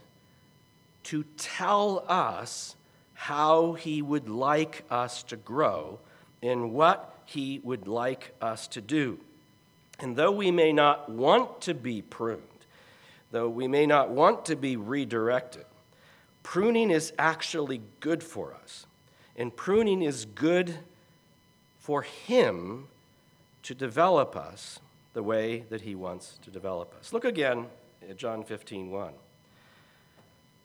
to 1.03 1.23
tell 1.37 2.05
us 2.07 2.75
how 3.13 3.73
he 3.73 4.01
would 4.01 4.29
like 4.29 4.83
us 4.89 5.23
to 5.23 5.35
grow 5.35 5.99
and 6.41 6.73
what 6.73 7.21
he 7.25 7.59
would 7.63 7.87
like 7.87 8.33
us 8.41 8.67
to 8.67 8.81
do. 8.81 9.19
And 10.03 10.17
though 10.17 10.31
we 10.31 10.51
may 10.51 10.73
not 10.73 11.09
want 11.09 11.61
to 11.61 11.73
be 11.73 12.01
pruned, 12.01 12.41
though 13.31 13.47
we 13.47 13.69
may 13.69 13.85
not 13.85 14.09
want 14.09 14.45
to 14.47 14.57
be 14.57 14.75
redirected, 14.75 15.63
pruning 16.43 16.91
is 16.91 17.13
actually 17.17 17.79
good 18.01 18.21
for 18.21 18.53
us. 18.53 18.85
And 19.37 19.55
pruning 19.55 20.01
is 20.01 20.25
good 20.25 20.79
for 21.79 22.01
Him 22.01 22.89
to 23.63 23.73
develop 23.73 24.35
us 24.35 24.81
the 25.13 25.23
way 25.23 25.63
that 25.69 25.79
He 25.79 25.95
wants 25.95 26.37
to 26.41 26.51
develop 26.51 26.93
us. 26.99 27.13
Look 27.13 27.23
again 27.23 27.67
at 28.09 28.17
John 28.17 28.43
15 28.43 28.91
1. 28.91 29.13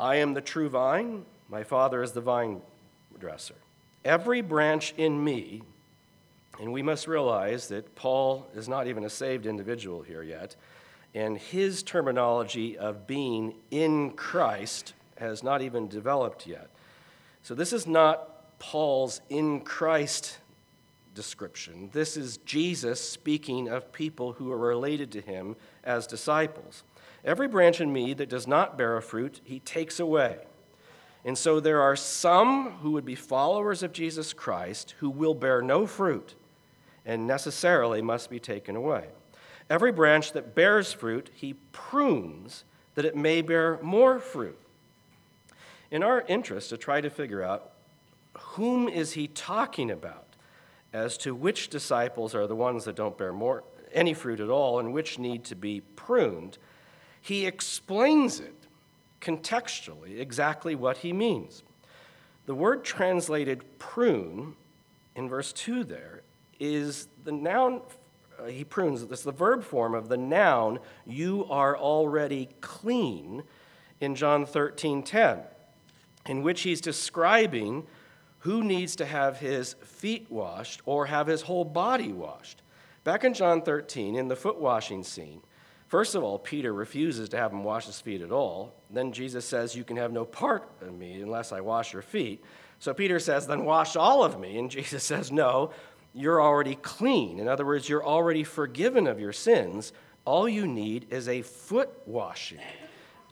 I 0.00 0.16
am 0.16 0.34
the 0.34 0.40
true 0.40 0.68
vine, 0.68 1.24
my 1.48 1.62
Father 1.62 2.02
is 2.02 2.10
the 2.10 2.20
vine 2.20 2.60
dresser. 3.20 3.54
Every 4.04 4.40
branch 4.40 4.94
in 4.96 5.22
me, 5.22 5.62
and 6.60 6.72
we 6.72 6.82
must 6.82 7.06
realize 7.06 7.68
that 7.68 7.94
Paul 7.94 8.48
is 8.54 8.68
not 8.68 8.86
even 8.86 9.04
a 9.04 9.10
saved 9.10 9.46
individual 9.46 10.02
here 10.02 10.22
yet, 10.22 10.56
and 11.14 11.38
his 11.38 11.82
terminology 11.82 12.76
of 12.76 13.06
being 13.06 13.54
in 13.70 14.10
Christ 14.10 14.94
has 15.16 15.42
not 15.42 15.62
even 15.62 15.88
developed 15.88 16.46
yet. 16.46 16.70
So 17.42 17.54
this 17.54 17.72
is 17.72 17.86
not 17.86 18.58
Paul's 18.58 19.20
in 19.28 19.60
Christ 19.60 20.38
description. 21.14 21.90
This 21.92 22.16
is 22.16 22.38
Jesus 22.38 23.00
speaking 23.00 23.68
of 23.68 23.92
people 23.92 24.34
who 24.34 24.52
are 24.52 24.58
related 24.58 25.10
to 25.12 25.20
him 25.20 25.56
as 25.82 26.06
disciples. 26.06 26.82
Every 27.24 27.48
branch 27.48 27.80
in 27.80 27.92
me 27.92 28.14
that 28.14 28.28
does 28.28 28.46
not 28.46 28.78
bear 28.78 28.96
a 28.96 29.02
fruit, 29.02 29.40
he 29.44 29.60
takes 29.60 29.98
away. 29.98 30.38
And 31.24 31.36
so 31.36 31.58
there 31.58 31.80
are 31.80 31.96
some 31.96 32.70
who 32.80 32.92
would 32.92 33.04
be 33.04 33.16
followers 33.16 33.82
of 33.82 33.92
Jesus 33.92 34.32
Christ 34.32 34.94
who 35.00 35.10
will 35.10 35.34
bear 35.34 35.60
no 35.60 35.86
fruit 35.86 36.34
and 37.08 37.26
necessarily 37.26 38.02
must 38.02 38.28
be 38.28 38.38
taken 38.38 38.76
away. 38.76 39.06
Every 39.70 39.90
branch 39.90 40.32
that 40.32 40.54
bears 40.54 40.92
fruit, 40.92 41.30
he 41.34 41.54
prunes 41.72 42.64
that 42.94 43.06
it 43.06 43.16
may 43.16 43.40
bear 43.40 43.78
more 43.82 44.20
fruit. 44.20 44.58
In 45.90 46.02
our 46.02 46.20
interest 46.28 46.68
to 46.68 46.76
try 46.76 47.00
to 47.00 47.08
figure 47.08 47.42
out 47.42 47.72
whom 48.34 48.88
is 48.88 49.12
he 49.12 49.26
talking 49.26 49.90
about 49.90 50.26
as 50.92 51.16
to 51.18 51.34
which 51.34 51.70
disciples 51.70 52.34
are 52.34 52.46
the 52.46 52.54
ones 52.54 52.84
that 52.84 52.96
don't 52.96 53.16
bear 53.16 53.32
more, 53.32 53.64
any 53.92 54.12
fruit 54.12 54.38
at 54.38 54.50
all 54.50 54.78
and 54.78 54.92
which 54.92 55.18
need 55.18 55.44
to 55.44 55.56
be 55.56 55.80
pruned, 55.96 56.58
he 57.22 57.46
explains 57.46 58.38
it 58.38 58.66
contextually 59.22 60.20
exactly 60.20 60.74
what 60.74 60.98
he 60.98 61.12
means. 61.14 61.62
The 62.44 62.54
word 62.54 62.84
translated 62.84 63.64
prune 63.78 64.56
in 65.16 65.28
verse 65.28 65.52
2 65.54 65.84
there 65.84 66.22
is 66.58 67.08
the 67.24 67.32
noun, 67.32 67.80
uh, 68.38 68.46
he 68.46 68.64
prunes, 68.64 69.02
it's 69.02 69.22
the 69.22 69.32
verb 69.32 69.62
form 69.62 69.94
of 69.94 70.08
the 70.08 70.16
noun, 70.16 70.78
you 71.06 71.46
are 71.48 71.76
already 71.76 72.48
clean, 72.60 73.42
in 74.00 74.14
John 74.14 74.46
13 74.46 75.02
10, 75.02 75.40
in 76.26 76.42
which 76.42 76.62
he's 76.62 76.80
describing 76.80 77.86
who 78.40 78.62
needs 78.62 78.96
to 78.96 79.04
have 79.04 79.38
his 79.38 79.74
feet 79.82 80.26
washed 80.30 80.80
or 80.84 81.06
have 81.06 81.26
his 81.26 81.42
whole 81.42 81.64
body 81.64 82.12
washed? 82.12 82.62
Back 83.04 83.24
in 83.24 83.34
John 83.34 83.62
13, 83.62 84.14
in 84.14 84.28
the 84.28 84.36
foot 84.36 84.60
washing 84.60 85.02
scene, 85.02 85.40
first 85.88 86.14
of 86.14 86.22
all, 86.22 86.38
Peter 86.38 86.72
refuses 86.72 87.28
to 87.30 87.36
have 87.36 87.52
him 87.52 87.64
wash 87.64 87.86
his 87.86 88.00
feet 88.00 88.20
at 88.20 88.30
all. 88.30 88.74
Then 88.90 89.12
Jesus 89.12 89.44
says, 89.44 89.74
You 89.74 89.84
can 89.84 89.96
have 89.96 90.12
no 90.12 90.24
part 90.24 90.68
of 90.80 90.96
me 90.96 91.20
unless 91.20 91.52
I 91.52 91.60
wash 91.60 91.92
your 91.92 92.02
feet. 92.02 92.44
So 92.78 92.94
Peter 92.94 93.18
says, 93.18 93.46
Then 93.46 93.64
wash 93.64 93.96
all 93.96 94.22
of 94.22 94.38
me. 94.38 94.58
And 94.58 94.70
Jesus 94.70 95.02
says, 95.02 95.32
No, 95.32 95.72
you're 96.18 96.42
already 96.42 96.74
clean. 96.74 97.38
In 97.38 97.46
other 97.46 97.64
words, 97.64 97.88
you're 97.88 98.04
already 98.04 98.42
forgiven 98.42 99.06
of 99.06 99.20
your 99.20 99.32
sins. 99.32 99.92
All 100.24 100.48
you 100.48 100.66
need 100.66 101.06
is 101.10 101.28
a 101.28 101.42
foot 101.42 101.90
washing 102.06 102.60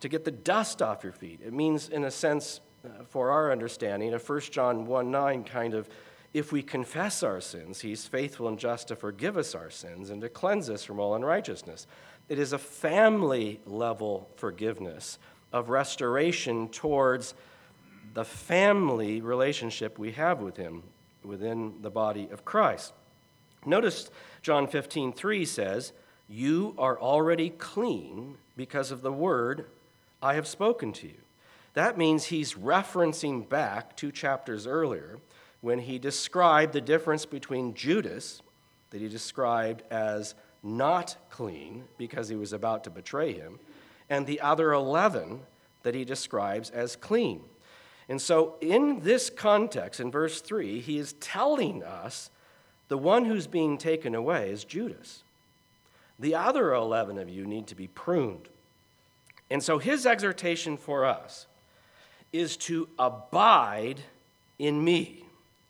to 0.01 0.09
get 0.09 0.25
the 0.25 0.31
dust 0.31 0.81
off 0.81 1.03
your 1.03 1.13
feet. 1.13 1.41
It 1.45 1.53
means, 1.53 1.89
in 1.89 2.05
a 2.05 2.11
sense, 2.11 2.61
uh, 2.85 3.03
for 3.05 3.31
our 3.31 3.51
understanding 3.51 4.15
of 4.15 4.27
1 4.27 4.41
John 4.53 4.87
1 4.87 5.11
9, 5.11 5.45
kind 5.45 5.75
of, 5.75 5.89
if 6.33 6.53
we 6.53 6.63
confess 6.63 7.23
our 7.23 7.41
sins, 7.41 7.81
he's 7.81 8.07
faithful 8.07 8.47
and 8.47 8.59
just 8.59 8.89
to 8.89 8.97
forgive 8.97 9.37
us 9.37 9.55
our 9.55 9.71
sins 9.71 10.11
and 10.11 10.21
to 10.23 10.29
cleanse 10.29 10.71
us 10.71 10.85
from 10.85 11.01
all 11.01 11.15
unrighteousness. 11.17 11.89
It 12.29 12.39
is 12.39 12.53
a 12.53 12.59
family 12.59 13.61
level 13.67 14.31
forgiveness 14.37 15.19
of 15.53 15.71
restoration 15.71 16.69
towards 16.69 17.35
the 18.15 18.25
family 18.25 19.21
relationship 19.21 19.99
we 19.99 20.13
have 20.13 20.41
with 20.41 20.57
him 20.57 20.83
within 21.27 21.75
the 21.83 21.91
body 21.91 22.29
of 22.31 22.45
Christ. 22.45 22.93
Notice 23.65 24.11
John 24.43 24.67
15, 24.67 25.13
3 25.13 25.45
says, 25.45 25.93
You 26.29 26.75
are 26.79 26.99
already 26.99 27.51
clean 27.51 28.37
because 28.57 28.91
of 28.91 29.03
the 29.03 29.13
word 29.13 29.67
I 30.23 30.35
have 30.35 30.47
spoken 30.47 30.93
to 30.95 31.07
you. 31.09 31.21
That 31.75 31.99
means 31.99 32.25
he's 32.25 32.55
referencing 32.55 33.49
back 33.49 33.97
two 33.97 34.11
chapters 34.11 34.67
earlier 34.67 35.19
when 35.61 35.81
he 35.81 35.99
described 35.99 36.73
the 36.73 36.81
difference 36.81 37.27
between 37.27 37.75
Judas, 37.75 38.41
that 38.91 39.01
he 39.01 39.09
described 39.09 39.83
as 39.91 40.35
not 40.63 41.17
clean 41.29 41.85
because 41.99 42.29
he 42.29 42.37
was 42.37 42.53
about 42.53 42.85
to 42.85 42.91
betray 42.91 43.33
him, 43.33 43.59
and 44.09 44.27
the 44.27 44.41
other 44.41 44.73
11 44.73 45.41
that 45.83 45.95
he 45.95 46.05
describes 46.05 46.71
as 46.71 46.97
clean. 46.97 47.41
And 48.09 48.21
so, 48.23 48.55
in 48.61 49.01
this 49.01 49.31
context, 49.31 49.99
in 49.99 50.11
verse 50.11 50.41
3, 50.41 50.81
he 50.81 50.99
is 50.99 51.15
telling 51.15 51.83
us 51.83 52.31
The 52.89 52.99
one 52.99 53.25
who's 53.25 53.49
being 53.49 53.79
taken 53.79 54.15
away 54.15 54.51
is 54.51 54.65
Judas. 54.65 55.25
The 56.19 56.35
other 56.35 56.73
11 56.73 57.19
of 57.19 57.29
you 57.29 57.45
need 57.45 57.67
to 57.67 57.75
be 57.75 57.89
pruned. 57.89 58.49
And 59.51 59.63
so 59.63 59.79
his 59.79 60.07
exhortation 60.07 60.77
for 60.77 61.05
us 61.05 61.47
is 62.33 62.57
to 62.57 62.89
abide 62.99 64.01
in 64.59 64.83
me 64.83 65.25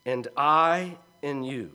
and 0.05 0.29
I 0.37 0.99
in 1.21 1.43
you, 1.43 1.73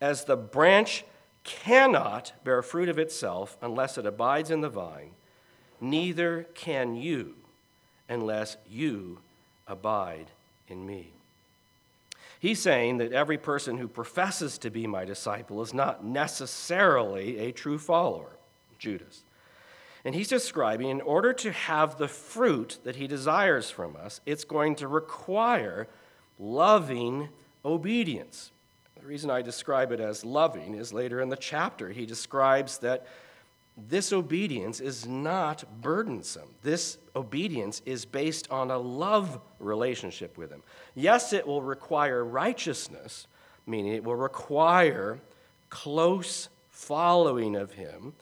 as 0.00 0.24
the 0.24 0.36
branch 0.36 1.04
cannot 1.42 2.32
bear 2.44 2.62
fruit 2.62 2.88
of 2.88 2.98
itself 2.98 3.58
unless 3.60 3.98
it 3.98 4.06
abides 4.06 4.50
in 4.50 4.60
the 4.60 4.68
vine, 4.68 5.10
neither 5.80 6.46
can 6.54 6.94
you 6.94 7.34
unless 8.08 8.56
you 8.70 9.18
abide 9.66 10.30
in 10.68 10.86
me. 10.86 11.12
He's 12.38 12.60
saying 12.60 12.98
that 12.98 13.12
every 13.12 13.38
person 13.38 13.78
who 13.78 13.88
professes 13.88 14.58
to 14.58 14.70
be 14.70 14.86
my 14.86 15.04
disciple 15.04 15.62
is 15.62 15.72
not 15.72 16.04
necessarily 16.04 17.38
a 17.38 17.52
true 17.52 17.78
follower, 17.78 18.36
Judas. 18.78 19.22
And 20.04 20.14
he's 20.14 20.28
describing 20.28 20.90
in 20.90 21.00
order 21.00 21.32
to 21.32 21.52
have 21.52 21.96
the 21.96 22.08
fruit 22.08 22.78
that 22.84 22.96
he 22.96 23.06
desires 23.06 23.70
from 23.70 23.96
us, 23.96 24.20
it's 24.26 24.44
going 24.44 24.76
to 24.76 24.88
require 24.88 25.88
loving 26.38 27.30
obedience. 27.64 28.50
The 29.00 29.06
reason 29.06 29.30
I 29.30 29.40
describe 29.40 29.92
it 29.92 30.00
as 30.00 30.24
loving 30.24 30.74
is 30.74 30.92
later 30.92 31.22
in 31.22 31.30
the 31.30 31.36
chapter, 31.36 31.88
he 31.90 32.04
describes 32.04 32.78
that 32.78 33.06
this 33.76 34.12
obedience 34.12 34.80
is 34.80 35.06
not 35.06 35.64
burdensome. 35.82 36.54
This 36.62 36.98
obedience 37.16 37.82
is 37.84 38.04
based 38.04 38.48
on 38.50 38.70
a 38.70 38.78
love 38.78 39.40
relationship 39.58 40.38
with 40.38 40.50
Him. 40.50 40.62
Yes, 40.94 41.32
it 41.32 41.46
will 41.46 41.62
require 41.62 42.24
righteousness, 42.24 43.26
meaning 43.66 43.92
it 43.92 44.04
will 44.04 44.14
require 44.14 45.18
close 45.70 46.48
following 46.70 47.56
of 47.56 47.72
Him 47.72 48.12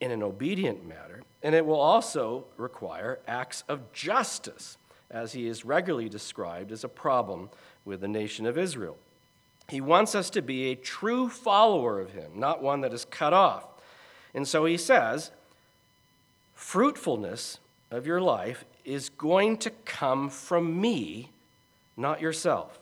in 0.00 0.10
an 0.10 0.24
obedient 0.24 0.84
manner, 0.86 1.22
and 1.44 1.54
it 1.54 1.64
will 1.64 1.80
also 1.80 2.44
require 2.56 3.20
acts 3.28 3.62
of 3.68 3.92
justice, 3.92 4.76
as 5.08 5.32
He 5.34 5.46
is 5.46 5.64
regularly 5.64 6.08
described 6.08 6.72
as 6.72 6.82
a 6.82 6.88
problem 6.88 7.48
with 7.84 8.00
the 8.00 8.08
nation 8.08 8.46
of 8.46 8.58
Israel. 8.58 8.96
He 9.68 9.80
wants 9.80 10.16
us 10.16 10.30
to 10.30 10.42
be 10.42 10.72
a 10.72 10.74
true 10.74 11.28
follower 11.28 12.00
of 12.00 12.12
Him, 12.12 12.32
not 12.34 12.60
one 12.60 12.80
that 12.80 12.92
is 12.92 13.04
cut 13.04 13.32
off. 13.32 13.68
And 14.34 14.46
so 14.48 14.64
he 14.64 14.76
says, 14.76 15.30
fruitfulness 16.54 17.58
of 17.90 18.06
your 18.06 18.20
life 18.20 18.64
is 18.84 19.08
going 19.10 19.58
to 19.58 19.70
come 19.84 20.30
from 20.30 20.80
me, 20.80 21.30
not 21.96 22.20
yourself. 22.20 22.78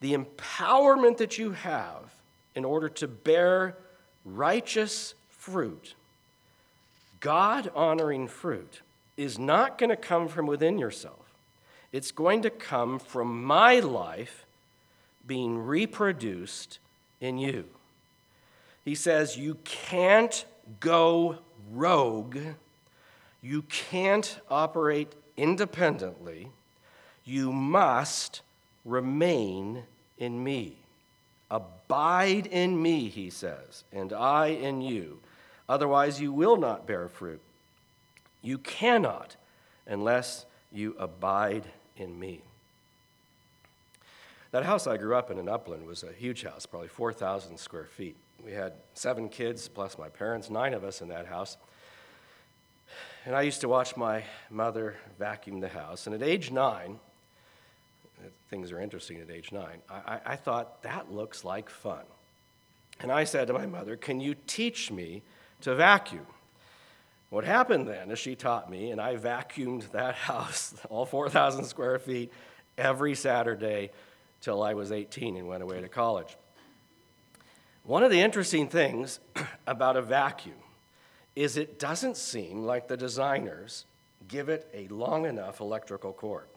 The 0.00 0.14
empowerment 0.14 1.16
that 1.16 1.38
you 1.38 1.52
have 1.52 2.12
in 2.54 2.64
order 2.64 2.88
to 2.88 3.08
bear 3.08 3.76
righteous 4.24 5.14
fruit, 5.30 5.94
God 7.20 7.70
honoring 7.74 8.28
fruit, 8.28 8.82
is 9.16 9.38
not 9.38 9.78
going 9.78 9.90
to 9.90 9.96
come 9.96 10.28
from 10.28 10.46
within 10.46 10.78
yourself. 10.78 11.32
It's 11.90 12.12
going 12.12 12.42
to 12.42 12.50
come 12.50 12.98
from 12.98 13.42
my 13.44 13.80
life 13.80 14.44
being 15.26 15.58
reproduced 15.58 16.78
in 17.20 17.38
you. 17.38 17.64
He 18.84 18.94
says, 18.94 19.36
You 19.36 19.56
can't 19.64 20.44
go 20.80 21.38
rogue. 21.72 22.38
You 23.42 23.62
can't 23.62 24.40
operate 24.50 25.14
independently. 25.36 26.50
You 27.24 27.52
must 27.52 28.42
remain 28.84 29.84
in 30.18 30.42
me. 30.42 30.76
Abide 31.50 32.46
in 32.46 32.80
me, 32.80 33.08
he 33.08 33.30
says, 33.30 33.84
and 33.92 34.12
I 34.12 34.48
in 34.48 34.82
you. 34.82 35.20
Otherwise, 35.68 36.20
you 36.20 36.32
will 36.32 36.56
not 36.56 36.86
bear 36.86 37.08
fruit. 37.08 37.40
You 38.42 38.58
cannot 38.58 39.36
unless 39.86 40.46
you 40.72 40.94
abide 40.98 41.64
in 41.96 42.18
me. 42.18 42.42
That 44.50 44.64
house 44.64 44.86
I 44.86 44.96
grew 44.96 45.14
up 45.14 45.30
in 45.30 45.38
in 45.38 45.48
Upland 45.48 45.86
was 45.86 46.02
a 46.02 46.12
huge 46.12 46.44
house, 46.44 46.64
probably 46.64 46.88
4,000 46.88 47.58
square 47.58 47.84
feet. 47.84 48.16
We 48.44 48.52
had 48.52 48.74
seven 48.94 49.28
kids 49.28 49.68
plus 49.68 49.98
my 49.98 50.08
parents, 50.08 50.50
nine 50.50 50.74
of 50.74 50.84
us 50.84 51.00
in 51.00 51.08
that 51.08 51.26
house. 51.26 51.56
And 53.24 53.34
I 53.34 53.42
used 53.42 53.60
to 53.60 53.68
watch 53.68 53.96
my 53.96 54.24
mother 54.50 54.96
vacuum 55.18 55.60
the 55.60 55.68
house. 55.68 56.06
And 56.06 56.14
at 56.14 56.22
age 56.22 56.50
nine, 56.50 56.98
things 58.48 58.72
are 58.72 58.80
interesting 58.80 59.18
at 59.18 59.30
age 59.30 59.52
nine, 59.52 59.82
I, 59.90 60.20
I 60.24 60.36
thought, 60.36 60.82
that 60.82 61.12
looks 61.12 61.44
like 61.44 61.68
fun. 61.68 62.04
And 63.00 63.12
I 63.12 63.24
said 63.24 63.46
to 63.48 63.52
my 63.52 63.66
mother, 63.66 63.96
Can 63.96 64.20
you 64.20 64.34
teach 64.46 64.90
me 64.90 65.22
to 65.60 65.74
vacuum? 65.74 66.26
What 67.30 67.44
happened 67.44 67.86
then 67.86 68.10
is 68.10 68.18
she 68.18 68.34
taught 68.34 68.70
me, 68.70 68.90
and 68.90 69.00
I 69.00 69.16
vacuumed 69.16 69.90
that 69.92 70.14
house, 70.30 70.74
all 70.88 71.04
4,000 71.06 71.64
square 71.64 71.98
feet, 71.98 72.32
every 72.76 73.14
Saturday 73.14 73.90
till 74.40 74.62
I 74.62 74.74
was 74.74 74.92
18 74.92 75.36
and 75.36 75.48
went 75.48 75.62
away 75.62 75.80
to 75.80 75.88
college. 75.88 76.36
One 77.88 78.02
of 78.02 78.10
the 78.10 78.20
interesting 78.20 78.68
things 78.68 79.18
about 79.66 79.96
a 79.96 80.02
vacuum 80.02 80.58
is 81.34 81.56
it 81.56 81.78
doesn't 81.78 82.18
seem 82.18 82.64
like 82.64 82.86
the 82.86 82.98
designers 82.98 83.86
give 84.28 84.50
it 84.50 84.68
a 84.74 84.86
long 84.88 85.24
enough 85.24 85.60
electrical 85.60 86.12
cord 86.12 86.48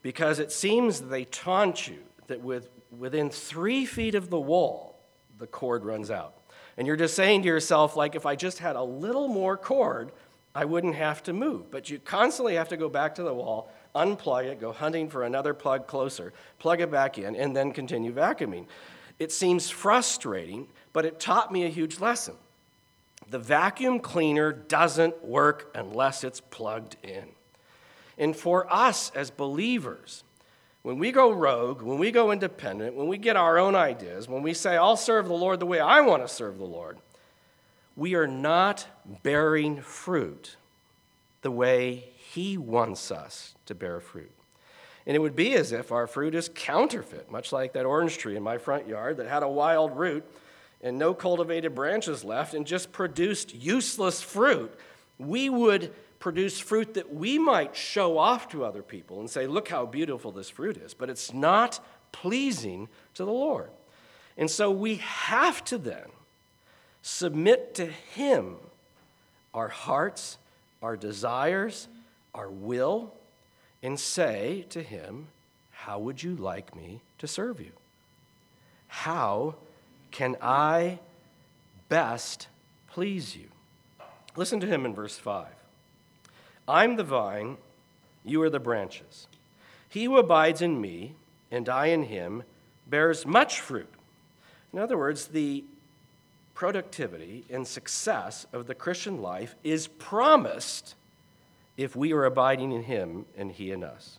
because 0.00 0.38
it 0.38 0.50
seems 0.50 1.02
they 1.02 1.26
taunt 1.26 1.86
you 1.86 1.98
that 2.28 2.40
with, 2.40 2.70
within 2.98 3.28
three 3.28 3.84
feet 3.84 4.14
of 4.14 4.30
the 4.30 4.40
wall, 4.40 4.98
the 5.36 5.46
cord 5.46 5.84
runs 5.84 6.10
out. 6.10 6.32
And 6.78 6.86
you're 6.86 6.96
just 6.96 7.14
saying 7.14 7.42
to 7.42 7.48
yourself, 7.48 7.94
like, 7.94 8.14
if 8.14 8.24
I 8.24 8.34
just 8.34 8.58
had 8.58 8.74
a 8.74 8.82
little 8.82 9.28
more 9.28 9.58
cord, 9.58 10.12
I 10.54 10.64
wouldn't 10.64 10.94
have 10.94 11.22
to 11.24 11.34
move. 11.34 11.70
But 11.70 11.90
you 11.90 11.98
constantly 11.98 12.54
have 12.54 12.70
to 12.70 12.78
go 12.78 12.88
back 12.88 13.16
to 13.16 13.22
the 13.22 13.34
wall, 13.34 13.70
unplug 13.94 14.46
it, 14.46 14.60
go 14.62 14.72
hunting 14.72 15.10
for 15.10 15.24
another 15.24 15.52
plug 15.52 15.86
closer, 15.86 16.32
plug 16.58 16.80
it 16.80 16.90
back 16.90 17.18
in, 17.18 17.36
and 17.36 17.54
then 17.54 17.70
continue 17.70 18.14
vacuuming. 18.14 18.64
It 19.18 19.32
seems 19.32 19.70
frustrating, 19.70 20.68
but 20.92 21.04
it 21.04 21.20
taught 21.20 21.52
me 21.52 21.64
a 21.64 21.68
huge 21.68 22.00
lesson. 22.00 22.34
The 23.28 23.38
vacuum 23.38 24.00
cleaner 24.00 24.52
doesn't 24.52 25.24
work 25.24 25.70
unless 25.74 26.24
it's 26.24 26.40
plugged 26.40 26.96
in. 27.02 27.24
And 28.18 28.36
for 28.36 28.72
us 28.72 29.10
as 29.14 29.30
believers, 29.30 30.24
when 30.82 30.98
we 30.98 31.12
go 31.12 31.32
rogue, 31.32 31.80
when 31.80 31.98
we 31.98 32.10
go 32.10 32.30
independent, 32.30 32.94
when 32.94 33.08
we 33.08 33.16
get 33.16 33.36
our 33.36 33.58
own 33.58 33.74
ideas, 33.74 34.28
when 34.28 34.42
we 34.42 34.52
say, 34.52 34.76
I'll 34.76 34.96
serve 34.96 35.26
the 35.26 35.34
Lord 35.34 35.58
the 35.58 35.66
way 35.66 35.80
I 35.80 36.02
want 36.02 36.22
to 36.22 36.28
serve 36.28 36.58
the 36.58 36.64
Lord, 36.64 36.98
we 37.96 38.14
are 38.14 38.26
not 38.26 38.86
bearing 39.22 39.80
fruit 39.80 40.56
the 41.42 41.50
way 41.50 42.10
He 42.16 42.58
wants 42.58 43.10
us 43.10 43.54
to 43.66 43.74
bear 43.74 44.00
fruit. 44.00 44.32
And 45.06 45.14
it 45.14 45.20
would 45.20 45.36
be 45.36 45.54
as 45.54 45.72
if 45.72 45.92
our 45.92 46.06
fruit 46.06 46.34
is 46.34 46.50
counterfeit, 46.54 47.30
much 47.30 47.52
like 47.52 47.74
that 47.74 47.84
orange 47.84 48.16
tree 48.18 48.36
in 48.36 48.42
my 48.42 48.58
front 48.58 48.88
yard 48.88 49.18
that 49.18 49.26
had 49.26 49.42
a 49.42 49.48
wild 49.48 49.96
root 49.96 50.24
and 50.80 50.98
no 50.98 51.14
cultivated 51.14 51.74
branches 51.74 52.24
left 52.24 52.54
and 52.54 52.66
just 52.66 52.92
produced 52.92 53.54
useless 53.54 54.22
fruit. 54.22 54.72
We 55.18 55.48
would 55.50 55.92
produce 56.18 56.58
fruit 56.58 56.94
that 56.94 57.14
we 57.14 57.38
might 57.38 57.76
show 57.76 58.16
off 58.16 58.48
to 58.50 58.64
other 58.64 58.82
people 58.82 59.20
and 59.20 59.28
say, 59.28 59.46
Look 59.46 59.68
how 59.68 59.84
beautiful 59.84 60.32
this 60.32 60.48
fruit 60.48 60.78
is. 60.78 60.94
But 60.94 61.10
it's 61.10 61.34
not 61.34 61.84
pleasing 62.12 62.88
to 63.14 63.24
the 63.24 63.32
Lord. 63.32 63.70
And 64.36 64.50
so 64.50 64.70
we 64.70 64.96
have 64.96 65.62
to 65.66 65.78
then 65.78 66.06
submit 67.02 67.74
to 67.74 67.86
Him 67.86 68.56
our 69.52 69.68
hearts, 69.68 70.38
our 70.82 70.96
desires, 70.96 71.88
our 72.34 72.50
will 72.50 73.14
and 73.84 74.00
say 74.00 74.64
to 74.70 74.82
him, 74.82 75.28
How 75.70 75.98
would 75.98 76.22
you 76.22 76.34
like 76.34 76.74
me 76.74 77.02
to 77.18 77.28
serve 77.28 77.60
you? 77.60 77.72
How 78.88 79.56
can 80.10 80.36
I 80.40 80.98
best 81.90 82.48
please 82.88 83.36
you? 83.36 83.48
Listen 84.36 84.58
to 84.60 84.66
him 84.66 84.86
in 84.86 84.94
verse 84.94 85.18
5. 85.18 85.46
I'm 86.66 86.96
the 86.96 87.04
vine, 87.04 87.58
you 88.24 88.40
are 88.42 88.50
the 88.50 88.58
branches. 88.58 89.28
He 89.86 90.04
who 90.04 90.16
abides 90.16 90.62
in 90.62 90.80
me, 90.80 91.14
and 91.50 91.68
I 91.68 91.86
in 91.88 92.04
him, 92.04 92.42
bears 92.86 93.26
much 93.26 93.60
fruit. 93.60 93.92
In 94.72 94.78
other 94.78 94.96
words, 94.96 95.26
the 95.26 95.62
productivity 96.54 97.44
and 97.50 97.66
success 97.66 98.46
of 98.50 98.66
the 98.66 98.74
Christian 98.74 99.20
life 99.20 99.54
is 99.62 99.88
promised 99.88 100.94
if 101.76 101.96
we 101.96 102.12
are 102.12 102.24
abiding 102.24 102.72
in 102.72 102.82
him 102.82 103.26
and 103.36 103.50
he 103.52 103.70
in 103.70 103.82
us. 103.82 104.18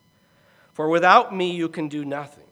For 0.73 0.89
without 0.89 1.35
me 1.35 1.51
you 1.51 1.69
can 1.69 1.87
do 1.87 2.03
nothing. 2.03 2.43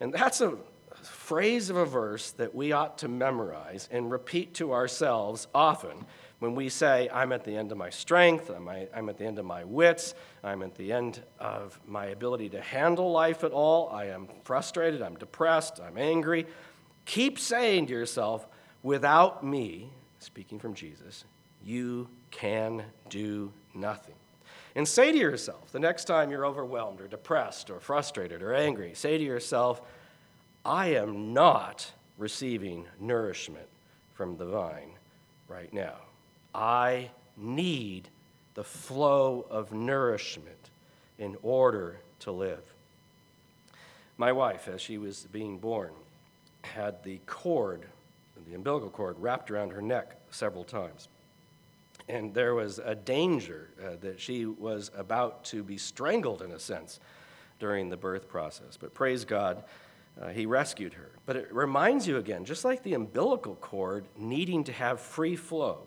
And 0.00 0.12
that's 0.12 0.40
a 0.40 0.56
phrase 1.02 1.70
of 1.70 1.76
a 1.76 1.84
verse 1.84 2.30
that 2.32 2.54
we 2.54 2.72
ought 2.72 2.98
to 2.98 3.08
memorize 3.08 3.88
and 3.90 4.10
repeat 4.10 4.54
to 4.54 4.72
ourselves 4.72 5.46
often 5.54 6.06
when 6.38 6.56
we 6.56 6.68
say, 6.68 7.08
I'm 7.12 7.30
at 7.30 7.44
the 7.44 7.56
end 7.56 7.70
of 7.70 7.78
my 7.78 7.90
strength, 7.90 8.50
I'm, 8.50 8.68
at 9.08 9.16
the 9.16 9.24
end 9.24 9.38
of 9.38 9.44
my 9.44 9.62
wits, 9.62 10.14
I'm 10.42 10.62
at 10.62 10.74
the 10.74 10.92
end 10.92 11.22
of 11.38 11.78
my 11.86 12.06
ability 12.06 12.48
to 12.50 12.60
handle 12.60 13.12
life 13.12 13.44
at 13.44 13.52
all, 13.52 13.90
I 13.90 14.06
am 14.06 14.26
frustrated, 14.42 15.02
I'm 15.02 15.14
depressed, 15.14 15.78
I'm 15.80 15.96
angry. 15.96 16.46
Keep 17.04 17.38
saying 17.38 17.86
to 17.86 17.92
yourself, 17.92 18.48
without 18.82 19.44
me, 19.44 19.92
speaking 20.18 20.58
from 20.58 20.74
Jesus, 20.74 21.24
you 21.64 22.08
can 22.32 22.82
do 23.08 23.52
nothing. 23.72 24.16
And 24.74 24.88
say 24.88 25.12
to 25.12 25.18
yourself, 25.18 25.70
the 25.72 25.78
next 25.78 26.04
time 26.06 26.30
you're 26.30 26.46
overwhelmed 26.46 27.00
or 27.00 27.08
depressed 27.08 27.70
or 27.70 27.78
frustrated 27.80 28.42
or 28.42 28.54
angry, 28.54 28.94
say 28.94 29.18
to 29.18 29.24
yourself, 29.24 29.82
I 30.64 30.94
am 30.94 31.34
not 31.34 31.90
receiving 32.16 32.86
nourishment 32.98 33.66
from 34.14 34.36
the 34.36 34.46
vine 34.46 34.92
right 35.48 35.72
now. 35.72 35.96
I 36.54 37.10
need 37.36 38.08
the 38.54 38.64
flow 38.64 39.46
of 39.50 39.72
nourishment 39.72 40.70
in 41.18 41.36
order 41.42 41.98
to 42.20 42.32
live. 42.32 42.64
My 44.18 44.32
wife, 44.32 44.68
as 44.68 44.80
she 44.80 44.98
was 44.98 45.26
being 45.32 45.58
born, 45.58 45.90
had 46.62 47.02
the 47.02 47.18
cord, 47.26 47.86
the 48.48 48.54
umbilical 48.54 48.90
cord, 48.90 49.16
wrapped 49.18 49.50
around 49.50 49.72
her 49.72 49.82
neck 49.82 50.16
several 50.30 50.64
times. 50.64 51.08
And 52.08 52.34
there 52.34 52.54
was 52.54 52.78
a 52.78 52.94
danger 52.94 53.70
uh, 53.82 53.96
that 54.00 54.20
she 54.20 54.46
was 54.46 54.90
about 54.96 55.44
to 55.46 55.62
be 55.62 55.78
strangled, 55.78 56.42
in 56.42 56.50
a 56.50 56.58
sense, 56.58 57.00
during 57.58 57.88
the 57.88 57.96
birth 57.96 58.28
process. 58.28 58.76
But 58.76 58.92
praise 58.92 59.24
God, 59.24 59.64
uh, 60.20 60.28
he 60.28 60.46
rescued 60.46 60.94
her. 60.94 61.10
But 61.26 61.36
it 61.36 61.52
reminds 61.52 62.06
you 62.06 62.16
again, 62.16 62.44
just 62.44 62.64
like 62.64 62.82
the 62.82 62.94
umbilical 62.94 63.54
cord 63.56 64.04
needing 64.16 64.64
to 64.64 64.72
have 64.72 65.00
free 65.00 65.36
flow, 65.36 65.86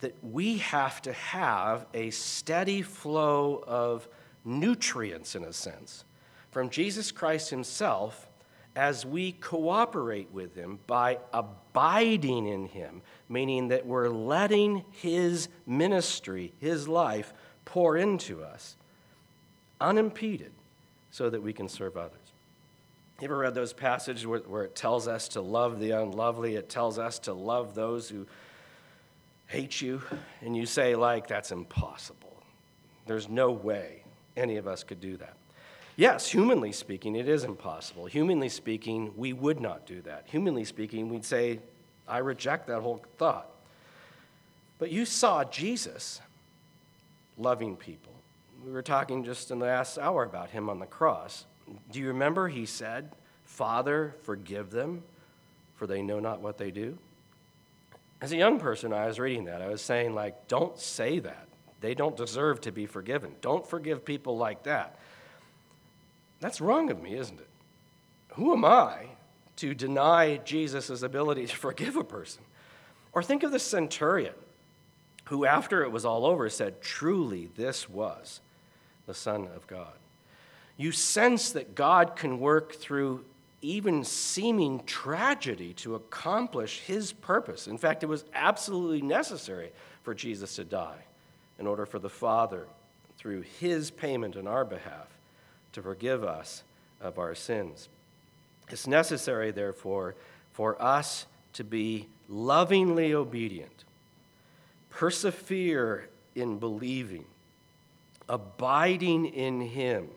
that 0.00 0.14
we 0.22 0.58
have 0.58 1.00
to 1.02 1.12
have 1.12 1.86
a 1.94 2.10
steady 2.10 2.82
flow 2.82 3.62
of 3.66 4.08
nutrients, 4.44 5.34
in 5.34 5.44
a 5.44 5.52
sense, 5.52 6.04
from 6.50 6.70
Jesus 6.70 7.12
Christ 7.12 7.50
himself 7.50 8.29
as 8.76 9.04
we 9.04 9.32
cooperate 9.32 10.30
with 10.32 10.54
him 10.54 10.78
by 10.86 11.18
abiding 11.32 12.46
in 12.46 12.66
him, 12.66 13.02
meaning 13.28 13.68
that 13.68 13.84
we're 13.84 14.08
letting 14.08 14.84
his 14.92 15.48
ministry, 15.66 16.52
his 16.58 16.86
life, 16.86 17.32
pour 17.64 17.96
into 17.96 18.42
us 18.42 18.76
unimpeded 19.80 20.52
so 21.10 21.30
that 21.30 21.42
we 21.42 21.52
can 21.52 21.68
serve 21.68 21.96
others. 21.96 22.18
You 23.20 23.26
ever 23.26 23.38
read 23.38 23.54
those 23.54 23.72
passages 23.72 24.26
where, 24.26 24.40
where, 24.40 24.64
it 24.64 24.74
tells 24.74 25.06
us 25.06 25.28
to 25.28 25.40
love 25.40 25.78
the 25.78 25.90
unlovely? 25.90 26.56
It 26.56 26.68
tells 26.68 26.98
us 26.98 27.18
to 27.20 27.34
love 27.34 27.74
those 27.74 28.08
who 28.08 28.26
hate 29.46 29.80
you, 29.80 30.00
and 30.40 30.56
you 30.56 30.64
say, 30.64 30.94
like, 30.94 31.26
that's 31.26 31.50
impossible. 31.50 32.42
There's 33.06 33.28
no 33.28 33.50
way 33.50 34.04
any 34.36 34.56
of 34.56 34.66
us 34.66 34.84
could 34.84 35.00
do 35.00 35.16
that. 35.18 35.36
Yes, 36.00 36.30
humanly 36.30 36.72
speaking, 36.72 37.14
it 37.14 37.28
is 37.28 37.44
impossible. 37.44 38.06
Humanly 38.06 38.48
speaking, 38.48 39.12
we 39.18 39.34
would 39.34 39.60
not 39.60 39.84
do 39.84 40.00
that. 40.00 40.24
Humanly 40.28 40.64
speaking, 40.64 41.10
we'd 41.10 41.26
say, 41.26 41.60
I 42.08 42.18
reject 42.18 42.68
that 42.68 42.80
whole 42.80 43.04
thought. 43.18 43.50
But 44.78 44.90
you 44.90 45.04
saw 45.04 45.44
Jesus 45.44 46.22
loving 47.36 47.76
people. 47.76 48.14
We 48.64 48.72
were 48.72 48.80
talking 48.80 49.24
just 49.24 49.50
in 49.50 49.58
the 49.58 49.66
last 49.66 49.98
hour 49.98 50.22
about 50.22 50.48
him 50.48 50.70
on 50.70 50.78
the 50.78 50.86
cross. 50.86 51.44
Do 51.92 52.00
you 52.00 52.08
remember 52.08 52.48
he 52.48 52.64
said, 52.64 53.12
Father, 53.44 54.14
forgive 54.22 54.70
them, 54.70 55.02
for 55.74 55.86
they 55.86 56.00
know 56.00 56.18
not 56.18 56.40
what 56.40 56.56
they 56.56 56.70
do? 56.70 56.96
As 58.22 58.32
a 58.32 58.38
young 58.38 58.58
person, 58.58 58.94
I 58.94 59.06
was 59.06 59.18
reading 59.18 59.44
that. 59.44 59.60
I 59.60 59.68
was 59.68 59.82
saying, 59.82 60.14
like, 60.14 60.48
don't 60.48 60.78
say 60.78 61.18
that. 61.18 61.46
They 61.82 61.94
don't 61.94 62.16
deserve 62.16 62.62
to 62.62 62.72
be 62.72 62.86
forgiven. 62.86 63.34
Don't 63.42 63.66
forgive 63.66 64.02
people 64.02 64.38
like 64.38 64.62
that. 64.62 64.98
That's 66.40 66.60
wrong 66.60 66.90
of 66.90 67.02
me, 67.02 67.14
isn't 67.14 67.38
it? 67.38 67.48
Who 68.34 68.52
am 68.52 68.64
I 68.64 69.06
to 69.56 69.74
deny 69.74 70.38
Jesus' 70.38 71.02
ability 71.02 71.46
to 71.46 71.56
forgive 71.56 71.96
a 71.96 72.04
person? 72.04 72.42
Or 73.12 73.22
think 73.22 73.42
of 73.42 73.52
the 73.52 73.58
centurion 73.58 74.34
who, 75.24 75.44
after 75.44 75.82
it 75.82 75.92
was 75.92 76.04
all 76.04 76.24
over, 76.24 76.48
said, 76.48 76.80
Truly, 76.80 77.50
this 77.56 77.88
was 77.88 78.40
the 79.06 79.14
Son 79.14 79.48
of 79.54 79.66
God. 79.66 79.92
You 80.76 80.92
sense 80.92 81.52
that 81.52 81.74
God 81.74 82.16
can 82.16 82.40
work 82.40 82.74
through 82.74 83.24
even 83.62 84.04
seeming 84.04 84.82
tragedy 84.84 85.74
to 85.74 85.94
accomplish 85.94 86.80
his 86.80 87.12
purpose. 87.12 87.66
In 87.66 87.76
fact, 87.76 88.02
it 88.02 88.06
was 88.06 88.24
absolutely 88.32 89.02
necessary 89.02 89.70
for 90.02 90.14
Jesus 90.14 90.56
to 90.56 90.64
die 90.64 91.04
in 91.58 91.66
order 91.66 91.84
for 91.84 91.98
the 91.98 92.08
Father, 92.08 92.66
through 93.18 93.42
his 93.42 93.90
payment 93.90 94.36
on 94.36 94.46
our 94.46 94.64
behalf, 94.64 95.08
to 95.72 95.82
forgive 95.82 96.24
us 96.24 96.62
of 97.00 97.18
our 97.18 97.34
sins. 97.34 97.88
It's 98.68 98.86
necessary, 98.86 99.50
therefore, 99.50 100.14
for 100.52 100.80
us 100.80 101.26
to 101.54 101.64
be 101.64 102.06
lovingly 102.28 103.12
obedient, 103.14 103.84
persevere 104.90 106.08
in 106.34 106.58
believing, 106.58 107.24
abiding 108.28 109.26
in 109.26 109.60
Him, 109.60 110.08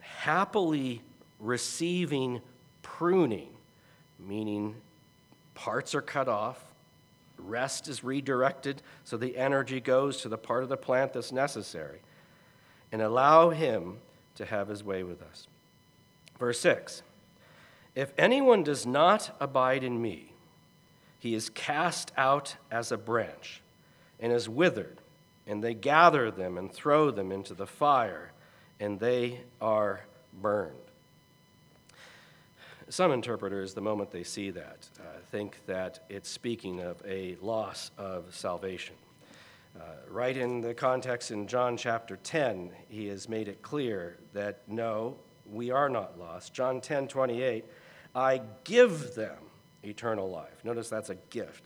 happily 0.00 1.00
receiving 1.38 2.40
pruning, 2.82 3.48
meaning 4.18 4.74
parts 5.54 5.94
are 5.94 6.02
cut 6.02 6.28
off, 6.28 6.62
rest 7.38 7.88
is 7.88 8.04
redirected 8.04 8.82
so 9.04 9.16
the 9.16 9.36
energy 9.36 9.80
goes 9.80 10.20
to 10.20 10.28
the 10.28 10.36
part 10.36 10.62
of 10.62 10.68
the 10.68 10.76
plant 10.76 11.14
that's 11.14 11.32
necessary, 11.32 12.00
and 12.92 13.00
allow 13.00 13.48
Him 13.48 13.96
to 14.40 14.46
have 14.46 14.68
his 14.68 14.82
way 14.82 15.02
with 15.02 15.20
us. 15.20 15.46
Verse 16.38 16.58
6 16.60 17.02
If 17.94 18.12
anyone 18.16 18.64
does 18.64 18.86
not 18.86 19.36
abide 19.38 19.84
in 19.84 20.00
me, 20.00 20.32
he 21.18 21.34
is 21.34 21.50
cast 21.50 22.10
out 22.16 22.56
as 22.70 22.90
a 22.90 22.96
branch 22.96 23.60
and 24.18 24.32
is 24.32 24.48
withered, 24.48 24.98
and 25.46 25.62
they 25.62 25.74
gather 25.74 26.30
them 26.30 26.56
and 26.56 26.72
throw 26.72 27.10
them 27.10 27.30
into 27.30 27.52
the 27.52 27.66
fire, 27.66 28.32
and 28.80 28.98
they 28.98 29.40
are 29.60 30.00
burned. 30.40 30.74
Some 32.88 33.12
interpreters, 33.12 33.74
the 33.74 33.82
moment 33.82 34.10
they 34.10 34.24
see 34.24 34.50
that, 34.50 34.88
uh, 34.98 35.02
think 35.30 35.58
that 35.66 36.00
it's 36.08 36.30
speaking 36.30 36.80
of 36.80 37.02
a 37.06 37.36
loss 37.42 37.90
of 37.98 38.34
salvation. 38.34 38.96
Uh, 39.78 39.82
right 40.08 40.36
in 40.36 40.60
the 40.60 40.74
context 40.74 41.30
in 41.30 41.46
John 41.46 41.76
chapter 41.76 42.16
10, 42.16 42.70
he 42.88 43.06
has 43.08 43.28
made 43.28 43.48
it 43.48 43.62
clear 43.62 44.18
that 44.32 44.62
no, 44.66 45.16
we 45.50 45.70
are 45.70 45.88
not 45.88 46.18
lost. 46.18 46.52
John 46.54 46.80
10 46.80 47.08
28, 47.08 47.64
I 48.14 48.42
give 48.64 49.14
them 49.14 49.36
eternal 49.82 50.30
life. 50.30 50.64
Notice 50.64 50.88
that's 50.88 51.10
a 51.10 51.16
gift. 51.30 51.64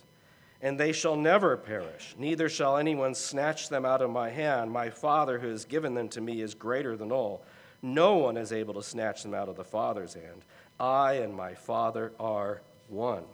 And 0.61 0.79
they 0.81 0.93
shall 0.93 1.17
never 1.17 1.57
perish, 1.57 2.15
neither 2.19 2.49
shall 2.49 2.79
anyone 2.79 3.15
snatch 3.15 3.69
them 3.69 3.85
out 3.85 4.01
of 4.01 4.11
my 4.11 4.31
hand. 4.31 4.71
My 4.71 4.89
Father 4.89 5.39
who 5.39 5.49
has 5.49 5.65
given 5.65 5.95
them 5.95 6.09
to 6.11 6.21
me 6.21 6.41
is 6.41 6.55
greater 6.55 6.97
than 6.97 7.13
all. 7.13 7.45
No 7.83 8.17
one 8.17 8.39
is 8.39 8.51
able 8.51 8.73
to 8.75 8.83
snatch 8.83 9.23
them 9.23 9.35
out 9.35 9.51
of 9.51 9.57
the 9.57 9.65
Father's 9.65 10.15
hand. 10.15 10.43
I 10.81 11.15
and 11.15 11.35
my 11.35 11.55
Father 11.55 12.13
are 12.19 12.63
one. 12.89 13.25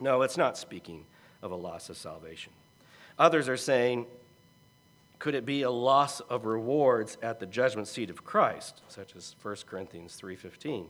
No, 0.00 0.22
it's 0.22 0.36
not 0.36 0.56
speaking 0.56 1.04
of 1.42 1.50
a 1.50 1.56
loss 1.56 1.88
of 1.90 1.96
salvation. 1.96 2.52
Others 3.18 3.48
are 3.48 3.56
saying, 3.56 4.06
could 5.18 5.34
it 5.34 5.46
be 5.46 5.62
a 5.62 5.70
loss 5.70 6.20
of 6.20 6.44
rewards 6.44 7.16
at 7.22 7.40
the 7.40 7.46
judgment 7.46 7.88
seat 7.88 8.10
of 8.10 8.24
Christ, 8.24 8.82
such 8.88 9.16
as 9.16 9.34
1 9.40 9.66
Corinthians 9.66 10.20
3:15? 10.20 10.88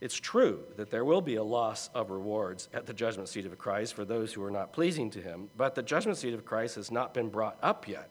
It's 0.00 0.18
true 0.18 0.64
that 0.76 0.90
there 0.90 1.04
will 1.04 1.20
be 1.20 1.36
a 1.36 1.44
loss 1.44 1.88
of 1.94 2.10
rewards 2.10 2.68
at 2.74 2.86
the 2.86 2.92
judgment 2.92 3.28
seat 3.28 3.46
of 3.46 3.56
Christ 3.56 3.94
for 3.94 4.04
those 4.04 4.32
who 4.32 4.42
are 4.42 4.50
not 4.50 4.72
pleasing 4.72 5.10
to 5.10 5.22
him, 5.22 5.48
but 5.56 5.76
the 5.76 5.82
judgment 5.82 6.18
seat 6.18 6.34
of 6.34 6.44
Christ 6.44 6.74
has 6.74 6.90
not 6.90 7.14
been 7.14 7.28
brought 7.28 7.56
up 7.62 7.86
yet. 7.86 8.10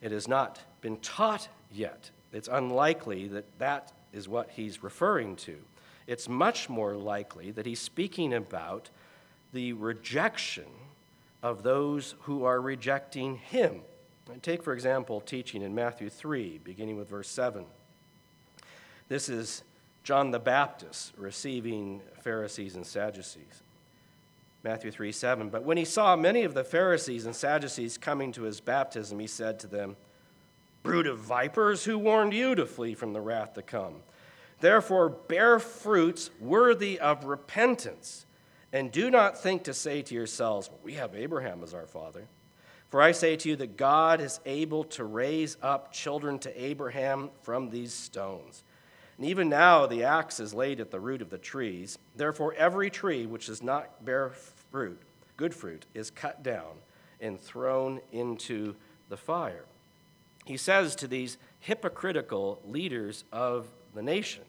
It 0.00 0.10
has 0.10 0.26
not 0.26 0.58
been 0.80 0.96
taught 0.96 1.48
yet. 1.70 2.10
It's 2.32 2.48
unlikely 2.48 3.28
that 3.28 3.58
that 3.60 3.92
is 4.12 4.28
what 4.28 4.50
he's 4.50 4.82
referring 4.82 5.36
to. 5.36 5.58
It's 6.08 6.28
much 6.28 6.68
more 6.68 6.96
likely 6.96 7.52
that 7.52 7.66
he's 7.66 7.80
speaking 7.80 8.34
about 8.34 8.90
the 9.52 9.72
rejection 9.74 10.66
of 11.42 11.62
those 11.62 12.14
who 12.22 12.44
are 12.44 12.60
rejecting 12.60 13.36
him. 13.36 13.82
And 14.30 14.42
take, 14.42 14.62
for 14.62 14.72
example, 14.72 15.20
teaching 15.20 15.62
in 15.62 15.74
Matthew 15.74 16.10
3, 16.10 16.60
beginning 16.62 16.96
with 16.96 17.08
verse 17.08 17.28
7. 17.28 17.64
This 19.08 19.28
is 19.28 19.62
John 20.04 20.30
the 20.30 20.38
Baptist 20.38 21.12
receiving 21.16 22.02
Pharisees 22.22 22.76
and 22.76 22.86
Sadducees. 22.86 23.62
Matthew 24.62 24.90
3 24.90 25.12
7. 25.12 25.48
But 25.48 25.62
when 25.62 25.76
he 25.76 25.84
saw 25.84 26.16
many 26.16 26.42
of 26.44 26.54
the 26.54 26.64
Pharisees 26.64 27.24
and 27.24 27.34
Sadducees 27.34 27.96
coming 27.96 28.32
to 28.32 28.42
his 28.42 28.60
baptism, 28.60 29.18
he 29.18 29.26
said 29.26 29.58
to 29.60 29.66
them, 29.66 29.96
Brood 30.82 31.06
of 31.06 31.18
vipers, 31.18 31.84
who 31.84 31.98
warned 31.98 32.34
you 32.34 32.54
to 32.54 32.66
flee 32.66 32.94
from 32.94 33.12
the 33.12 33.20
wrath 33.20 33.54
to 33.54 33.62
come? 33.62 33.96
Therefore, 34.60 35.08
bear 35.08 35.58
fruits 35.58 36.30
worthy 36.40 36.98
of 36.98 37.24
repentance. 37.24 38.26
And 38.72 38.92
do 38.92 39.10
not 39.10 39.38
think 39.38 39.64
to 39.64 39.74
say 39.74 40.02
to 40.02 40.14
yourselves, 40.14 40.70
We 40.82 40.94
have 40.94 41.14
Abraham 41.14 41.62
as 41.62 41.74
our 41.74 41.86
father. 41.86 42.28
For 42.90 43.02
I 43.02 43.12
say 43.12 43.36
to 43.36 43.48
you 43.50 43.56
that 43.56 43.76
God 43.76 44.20
is 44.20 44.40
able 44.46 44.84
to 44.84 45.04
raise 45.04 45.56
up 45.62 45.92
children 45.92 46.38
to 46.40 46.62
Abraham 46.62 47.30
from 47.42 47.68
these 47.68 47.92
stones. 47.92 48.64
And 49.18 49.26
even 49.26 49.48
now 49.48 49.86
the 49.86 50.04
axe 50.04 50.40
is 50.40 50.54
laid 50.54 50.80
at 50.80 50.90
the 50.90 51.00
root 51.00 51.20
of 51.20 51.28
the 51.28 51.38
trees. 51.38 51.98
Therefore, 52.16 52.54
every 52.54 52.88
tree 52.88 53.26
which 53.26 53.46
does 53.46 53.62
not 53.62 54.04
bear 54.04 54.30
fruit, 54.70 55.00
good 55.36 55.54
fruit, 55.54 55.84
is 55.92 56.10
cut 56.10 56.42
down 56.42 56.76
and 57.20 57.38
thrown 57.38 58.00
into 58.12 58.74
the 59.08 59.16
fire. 59.16 59.64
He 60.44 60.56
says 60.56 60.94
to 60.96 61.08
these 61.08 61.36
hypocritical 61.60 62.62
leaders 62.64 63.24
of 63.32 63.68
the 63.94 64.02
nation, 64.02 64.44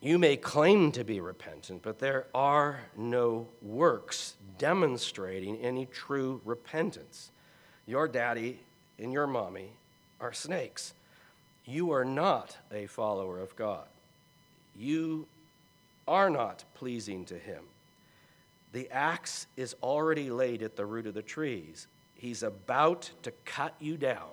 You 0.00 0.18
may 0.18 0.36
claim 0.36 0.92
to 0.92 1.02
be 1.02 1.20
repentant, 1.20 1.82
but 1.82 1.98
there 1.98 2.26
are 2.32 2.80
no 2.96 3.48
works 3.60 4.36
demonstrating 4.56 5.58
any 5.58 5.86
true 5.86 6.40
repentance. 6.44 7.32
Your 7.84 8.06
daddy 8.06 8.60
and 8.98 9.12
your 9.12 9.26
mommy 9.26 9.72
are 10.20 10.32
snakes. 10.32 10.94
You 11.64 11.90
are 11.90 12.04
not 12.04 12.56
a 12.72 12.86
follower 12.86 13.40
of 13.40 13.56
God. 13.56 13.86
You 14.76 15.26
are 16.06 16.30
not 16.30 16.64
pleasing 16.74 17.24
to 17.26 17.38
Him. 17.38 17.64
The 18.72 18.88
axe 18.90 19.48
is 19.56 19.74
already 19.82 20.30
laid 20.30 20.62
at 20.62 20.76
the 20.76 20.86
root 20.86 21.06
of 21.06 21.14
the 21.14 21.22
trees. 21.22 21.88
He's 22.14 22.44
about 22.44 23.10
to 23.22 23.32
cut 23.44 23.74
you 23.80 23.96
down 23.96 24.30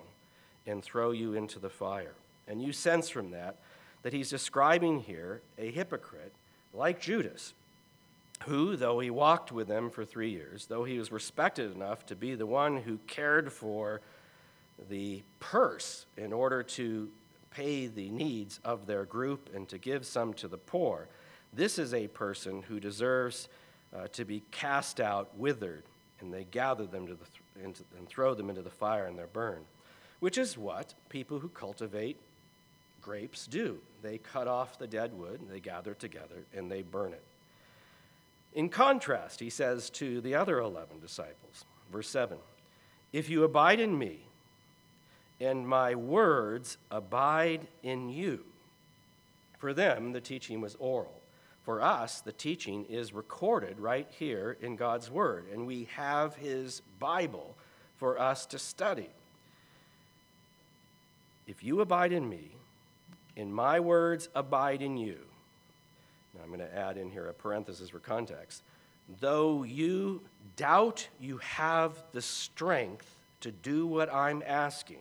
and 0.67 0.83
throw 0.83 1.11
you 1.11 1.33
into 1.33 1.57
the 1.57 1.69
fire. 1.69 2.13
And 2.47 2.61
you 2.61 2.71
sense 2.71 3.09
from 3.09 3.31
that 3.31 3.57
that 4.05 4.13
he's 4.13 4.29
describing 4.29 4.99
here 4.99 5.41
a 5.57 5.71
hypocrite 5.71 6.31
like 6.75 7.01
Judas, 7.01 7.55
who, 8.43 8.75
though 8.75 8.99
he 8.99 9.09
walked 9.09 9.51
with 9.51 9.67
them 9.67 9.89
for 9.89 10.05
three 10.05 10.29
years, 10.29 10.67
though 10.67 10.83
he 10.83 10.99
was 10.99 11.11
respected 11.11 11.73
enough 11.73 12.05
to 12.05 12.15
be 12.15 12.35
the 12.35 12.45
one 12.45 12.77
who 12.77 12.99
cared 13.07 13.51
for 13.51 14.01
the 14.89 15.23
purse 15.39 16.05
in 16.17 16.31
order 16.31 16.61
to 16.61 17.09
pay 17.49 17.87
the 17.87 18.07
needs 18.11 18.59
of 18.63 18.85
their 18.85 19.05
group 19.05 19.49
and 19.55 19.67
to 19.69 19.79
give 19.79 20.05
some 20.05 20.35
to 20.35 20.47
the 20.47 20.59
poor. 20.59 21.07
This 21.51 21.79
is 21.79 21.91
a 21.91 22.07
person 22.09 22.61
who 22.61 22.79
deserves 22.79 23.47
uh, 23.91 24.05
to 24.09 24.23
be 24.23 24.43
cast 24.51 24.99
out, 24.99 25.35
withered, 25.35 25.81
and 26.21 26.31
they 26.31 26.43
gather 26.43 26.85
them 26.85 27.07
to 27.07 27.15
the 27.15 27.25
th- 27.63 27.79
and 27.97 28.07
throw 28.07 28.35
them 28.35 28.51
into 28.51 28.61
the 28.61 28.69
fire 28.69 29.07
and 29.07 29.17
they're 29.17 29.25
burned, 29.25 29.65
which 30.19 30.37
is 30.37 30.59
what 30.59 30.93
people 31.09 31.39
who 31.39 31.49
cultivate 31.49 32.19
grapes 33.05 33.45
do. 33.45 33.77
They 34.01 34.17
cut 34.17 34.47
off 34.47 34.79
the 34.79 34.87
dead 34.87 35.13
wood, 35.13 35.39
they 35.47 35.59
gather 35.59 35.91
it 35.91 35.99
together, 35.99 36.43
and 36.55 36.71
they 36.71 36.81
burn 36.81 37.13
it. 37.13 37.21
In 38.55 38.67
contrast, 38.67 39.39
he 39.39 39.51
says 39.51 39.91
to 39.91 40.21
the 40.21 40.33
other 40.33 40.59
11 40.59 41.01
disciples, 41.01 41.65
verse 41.91 42.09
7 42.09 42.37
If 43.13 43.29
you 43.29 43.43
abide 43.43 43.79
in 43.79 43.95
me, 43.97 44.21
and 45.39 45.67
my 45.67 45.93
words 45.93 46.77
abide 46.89 47.67
in 47.83 48.09
you. 48.09 48.43
For 49.59 49.73
them, 49.73 50.11
the 50.11 50.21
teaching 50.21 50.59
was 50.59 50.75
oral. 50.79 51.21
For 51.63 51.81
us, 51.81 52.21
the 52.21 52.31
teaching 52.31 52.85
is 52.85 53.13
recorded 53.13 53.79
right 53.79 54.07
here 54.17 54.57
in 54.61 54.77
God's 54.77 55.11
Word, 55.11 55.45
and 55.51 55.67
we 55.67 55.89
have 55.95 56.35
His 56.35 56.81
Bible 56.99 57.55
for 57.97 58.19
us 58.19 58.45
to 58.47 58.57
study. 58.57 59.09
If 61.47 61.63
you 61.63 61.81
abide 61.81 62.11
in 62.11 62.27
me, 62.27 62.54
and 63.37 63.53
my 63.53 63.79
words 63.79 64.29
abide 64.35 64.81
in 64.81 64.97
you, 64.97 65.17
now 66.35 66.41
I'm 66.43 66.49
going 66.49 66.59
to 66.59 66.77
add 66.77 66.97
in 66.97 67.09
here 67.09 67.27
a 67.27 67.33
parenthesis 67.33 67.89
for 67.89 67.99
context. 67.99 68.61
Though 69.19 69.63
you 69.63 70.21
doubt 70.55 71.07
you 71.19 71.37
have 71.37 72.01
the 72.11 72.21
strength 72.21 73.15
to 73.41 73.51
do 73.51 73.85
what 73.85 74.11
I'm 74.13 74.43
asking, 74.45 74.99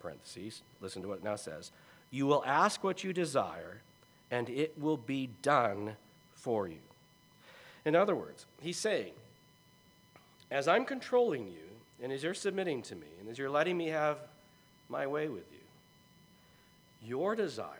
parentheses, 0.00 0.62
listen 0.80 1.02
to 1.02 1.08
what 1.08 1.18
it 1.18 1.24
now 1.24 1.36
says. 1.36 1.70
You 2.10 2.26
will 2.26 2.44
ask 2.46 2.84
what 2.84 3.04
you 3.04 3.12
desire, 3.12 3.80
and 4.30 4.48
it 4.48 4.78
will 4.78 4.96
be 4.96 5.30
done 5.42 5.96
for 6.34 6.68
you. 6.68 6.78
In 7.84 7.96
other 7.96 8.14
words, 8.14 8.46
he's 8.60 8.76
saying, 8.76 9.12
as 10.50 10.68
I'm 10.68 10.84
controlling 10.84 11.46
you, 11.46 11.68
and 12.02 12.12
as 12.12 12.22
you're 12.22 12.34
submitting 12.34 12.82
to 12.82 12.94
me, 12.94 13.06
and 13.20 13.28
as 13.28 13.38
you're 13.38 13.50
letting 13.50 13.76
me 13.76 13.88
have 13.88 14.18
my 14.88 15.06
way 15.06 15.28
with 15.28 15.50
you, 15.52 15.57
your 17.04 17.34
desires, 17.36 17.74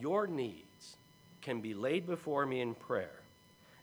your 0.00 0.26
needs 0.26 0.96
can 1.40 1.60
be 1.60 1.74
laid 1.74 2.06
before 2.06 2.46
me 2.46 2.60
in 2.60 2.74
prayer, 2.74 3.20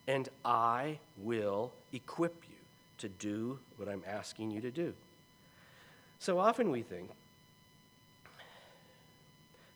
and 0.07 0.29
I 0.43 0.99
will 1.17 1.71
equip 1.93 2.43
you 2.49 2.55
to 2.99 3.09
do 3.09 3.59
what 3.77 3.89
I'm 3.89 4.03
asking 4.07 4.51
you 4.51 4.61
to 4.61 4.71
do. 4.71 4.93
So 6.19 6.39
often 6.39 6.71
we 6.71 6.81
think, 6.81 7.09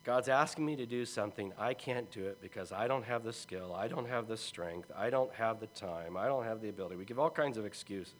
God's 0.03 0.27
asking 0.27 0.65
me 0.65 0.75
to 0.75 0.85
do 0.85 1.05
something, 1.05 1.53
I 1.57 1.73
can't 1.73 2.11
do 2.11 2.25
it 2.25 2.41
because 2.41 2.73
I 2.73 2.87
don't 2.87 3.05
have 3.05 3.23
the 3.23 3.31
skill, 3.31 3.73
I 3.73 3.87
don't 3.87 4.09
have 4.09 4.27
the 4.27 4.35
strength, 4.35 4.91
I 4.97 5.09
don't 5.09 5.33
have 5.35 5.61
the 5.61 5.67
time, 5.67 6.17
I 6.17 6.25
don't 6.27 6.43
have 6.43 6.61
the 6.61 6.67
ability. 6.67 6.97
We 6.97 7.05
give 7.05 7.19
all 7.19 7.29
kinds 7.29 7.57
of 7.57 7.65
excuses. 7.65 8.13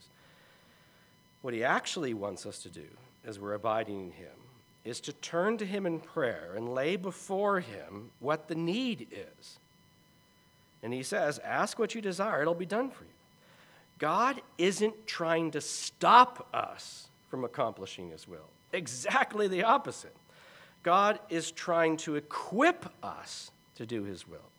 What 1.42 1.54
He 1.54 1.66
actually 1.66 2.14
wants 2.14 2.46
us 2.46 2.60
to 2.60 2.70
do 2.70 2.86
as 3.26 3.38
we're 3.38 3.54
abiding 3.54 4.00
in 4.00 4.12
Him 4.12 4.43
is 4.86 5.00
to 5.02 5.14
turn 5.14 5.58
to 5.58 5.66
Him 5.66 5.86
in 5.86 6.00
prayer 6.00 6.54
and 6.56 6.74
lay 6.74 6.96
before 6.96 7.60
Him 7.60 8.12
what 8.20 8.48
the 8.48 8.56
need 8.56 9.08
is. 9.12 9.60
And 10.82 10.94
He 10.94 11.04
says, 11.04 11.40
Ask 11.40 11.80
what 11.80 11.96
you 11.96 12.02
desire, 12.02 12.42
it'll 12.42 12.54
be 12.54 12.66
done 12.66 12.90
for 12.90 13.04
you. 13.04 13.10
God 14.00 14.42
isn't 14.58 15.08
trying 15.08 15.52
to 15.52 15.62
stop 15.62 16.48
us 16.54 17.08
from 17.30 17.46
accomplishing 17.46 18.10
His 18.10 18.28
will. 18.28 18.50
Exactly 18.74 19.48
the 19.48 19.64
opposite. 19.64 20.16
God 20.82 21.20
is 21.30 21.52
trying 21.52 21.96
to 21.98 22.16
equip 22.16 22.86
us 23.02 23.52
to 23.76 23.86
do 23.86 24.04
His 24.04 24.28
will. 24.28 24.50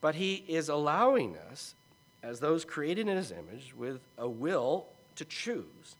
But 0.00 0.16
He 0.16 0.44
is 0.48 0.68
allowing 0.68 1.36
us, 1.50 1.74
as 2.22 2.40
those 2.40 2.64
created 2.64 3.06
in 3.06 3.16
His 3.16 3.30
image, 3.30 3.74
with 3.76 4.00
a 4.18 4.28
will 4.28 4.86
to 5.14 5.24
choose, 5.24 5.94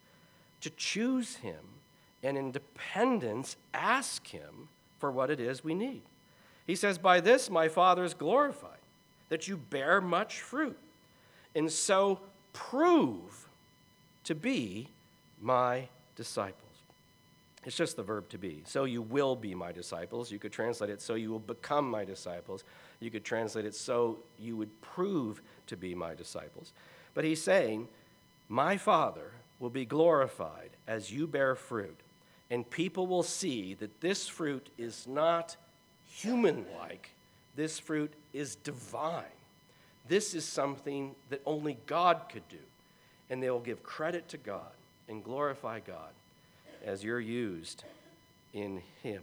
to 0.62 0.70
choose 0.70 1.36
Him 1.36 1.75
and 2.22 2.36
in 2.36 2.52
dependence 2.52 3.56
ask 3.74 4.26
Him 4.26 4.68
for 4.98 5.10
what 5.10 5.30
it 5.30 5.40
is 5.40 5.62
we 5.62 5.74
need. 5.74 6.02
He 6.66 6.74
says, 6.74 6.98
By 6.98 7.20
this 7.20 7.50
my 7.50 7.68
Father 7.68 8.04
is 8.04 8.14
glorified, 8.14 8.70
that 9.28 9.48
you 9.48 9.56
bear 9.56 10.00
much 10.00 10.40
fruit, 10.40 10.78
and 11.54 11.70
so 11.70 12.20
prove 12.52 13.48
to 14.24 14.34
be 14.34 14.88
my 15.40 15.88
disciples. 16.16 16.62
It's 17.64 17.76
just 17.76 17.96
the 17.96 18.02
verb 18.04 18.28
to 18.28 18.38
be. 18.38 18.62
So 18.64 18.84
you 18.84 19.02
will 19.02 19.34
be 19.34 19.52
my 19.52 19.72
disciples. 19.72 20.30
You 20.30 20.38
could 20.38 20.52
translate 20.52 20.88
it, 20.88 21.02
so 21.02 21.14
you 21.14 21.30
will 21.30 21.40
become 21.40 21.90
my 21.90 22.04
disciples. 22.04 22.62
You 23.00 23.10
could 23.10 23.24
translate 23.24 23.64
it, 23.64 23.74
so 23.74 24.18
you 24.38 24.56
would 24.56 24.80
prove 24.80 25.42
to 25.66 25.76
be 25.76 25.92
my 25.92 26.14
disciples. 26.14 26.72
But 27.12 27.24
he's 27.24 27.42
saying, 27.42 27.88
My 28.48 28.76
Father 28.76 29.32
will 29.58 29.70
be 29.70 29.84
glorified 29.84 30.70
as 30.86 31.10
you 31.10 31.26
bear 31.26 31.56
fruit, 31.56 31.98
and 32.50 32.68
people 32.68 33.06
will 33.06 33.22
see 33.22 33.74
that 33.74 34.00
this 34.00 34.28
fruit 34.28 34.68
is 34.78 35.06
not 35.06 35.56
human 36.08 36.64
like, 36.78 37.10
this 37.56 37.78
fruit 37.78 38.12
is 38.32 38.56
divine. 38.56 39.24
This 40.08 40.34
is 40.34 40.44
something 40.44 41.14
that 41.30 41.40
only 41.44 41.78
God 41.86 42.22
could 42.30 42.48
do. 42.48 42.58
And 43.28 43.42
they 43.42 43.50
will 43.50 43.60
give 43.60 43.82
credit 43.82 44.28
to 44.28 44.36
God 44.36 44.70
and 45.08 45.24
glorify 45.24 45.80
God 45.80 46.12
as 46.84 47.02
you're 47.02 47.20
used 47.20 47.82
in 48.52 48.82
Him. 49.02 49.22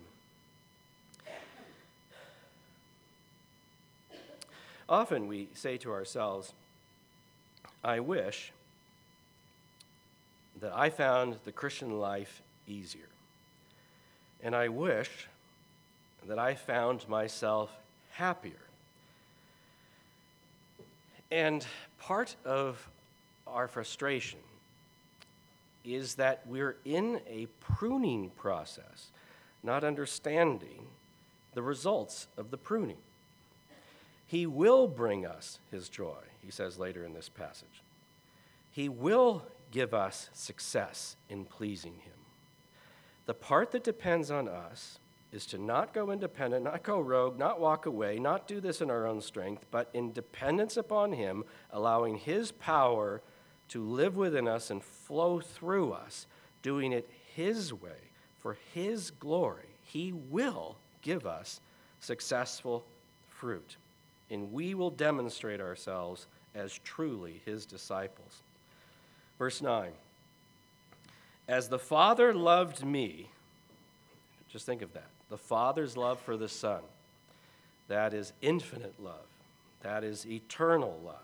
Often 4.89 5.27
we 5.27 5.47
say 5.53 5.77
to 5.77 5.91
ourselves, 5.91 6.53
I 7.83 8.01
wish 8.01 8.51
that 10.59 10.75
I 10.75 10.89
found 10.89 11.37
the 11.45 11.51
Christian 11.53 11.99
life 11.99 12.41
easier. 12.67 13.12
And 14.43 14.53
I 14.55 14.67
wish 14.67 15.09
that 16.27 16.37
I 16.37 16.53
found 16.53 17.07
myself 17.07 17.71
happier. 18.11 18.53
And 21.31 21.65
part 21.97 22.35
of 22.45 22.87
our 23.47 23.67
frustration 23.67 24.39
is 25.85 26.15
that 26.15 26.41
we're 26.45 26.75
in 26.85 27.21
a 27.27 27.47
pruning 27.59 28.31
process, 28.37 29.11
not 29.63 29.83
understanding 29.83 30.87
the 31.53 31.61
results 31.61 32.27
of 32.37 32.51
the 32.51 32.57
pruning. 32.57 32.97
He 34.27 34.45
will 34.45 34.87
bring 34.87 35.25
us 35.25 35.59
his 35.71 35.89
joy, 35.89 36.19
he 36.43 36.51
says 36.51 36.77
later 36.77 37.05
in 37.05 37.13
this 37.13 37.29
passage. 37.29 37.81
He 38.71 38.89
will 38.89 39.43
give 39.71 39.93
us 39.93 40.29
success 40.33 41.15
in 41.29 41.45
pleasing 41.45 41.93
him. 42.03 42.22
The 43.25 43.33
part 43.33 43.71
that 43.71 43.83
depends 43.83 44.31
on 44.31 44.47
us 44.47 44.99
is 45.31 45.45
to 45.47 45.57
not 45.57 45.93
go 45.93 46.11
independent, 46.11 46.63
not 46.63 46.83
go 46.83 46.99
rogue, 46.99 47.39
not 47.39 47.59
walk 47.59 47.85
away, 47.85 48.19
not 48.19 48.47
do 48.47 48.59
this 48.59 48.81
in 48.81 48.91
our 48.91 49.07
own 49.07 49.21
strength, 49.21 49.65
but 49.71 49.89
in 49.93 50.13
dependence 50.13 50.77
upon 50.77 51.13
him, 51.13 51.43
allowing 51.71 52.17
his 52.17 52.51
power 52.51 53.21
to 53.69 53.83
live 53.83 54.15
within 54.15 54.47
us 54.47 54.69
and 54.69 54.83
flow 54.83 55.39
through 55.39 55.93
us, 55.93 56.27
doing 56.61 56.91
it 56.91 57.09
His 57.35 57.73
way 57.73 58.11
for 58.37 58.57
His 58.73 59.09
glory. 59.09 59.65
He 59.83 60.13
will 60.13 60.75
give 61.01 61.25
us 61.25 61.59
successful 61.99 62.83
fruit, 63.29 63.77
and 64.29 64.53
we 64.53 64.75
will 64.75 64.91
demonstrate 64.91 65.59
ourselves 65.59 66.27
as 66.53 66.79
truly 66.83 67.41
His 67.45 67.65
disciples. 67.65 68.43
Verse 69.39 69.61
9 69.61 69.91
As 71.47 71.69
the 71.69 71.79
Father 71.79 72.33
loved 72.33 72.85
me, 72.85 73.29
just 74.49 74.65
think 74.65 74.81
of 74.81 74.93
that. 74.93 75.09
The 75.29 75.37
Father's 75.37 75.97
love 75.97 76.19
for 76.19 76.37
the 76.37 76.49
Son. 76.49 76.81
That 77.87 78.13
is 78.13 78.33
infinite 78.41 78.93
love. 79.01 79.25
That 79.81 80.03
is 80.03 80.25
eternal 80.25 80.99
love. 81.03 81.17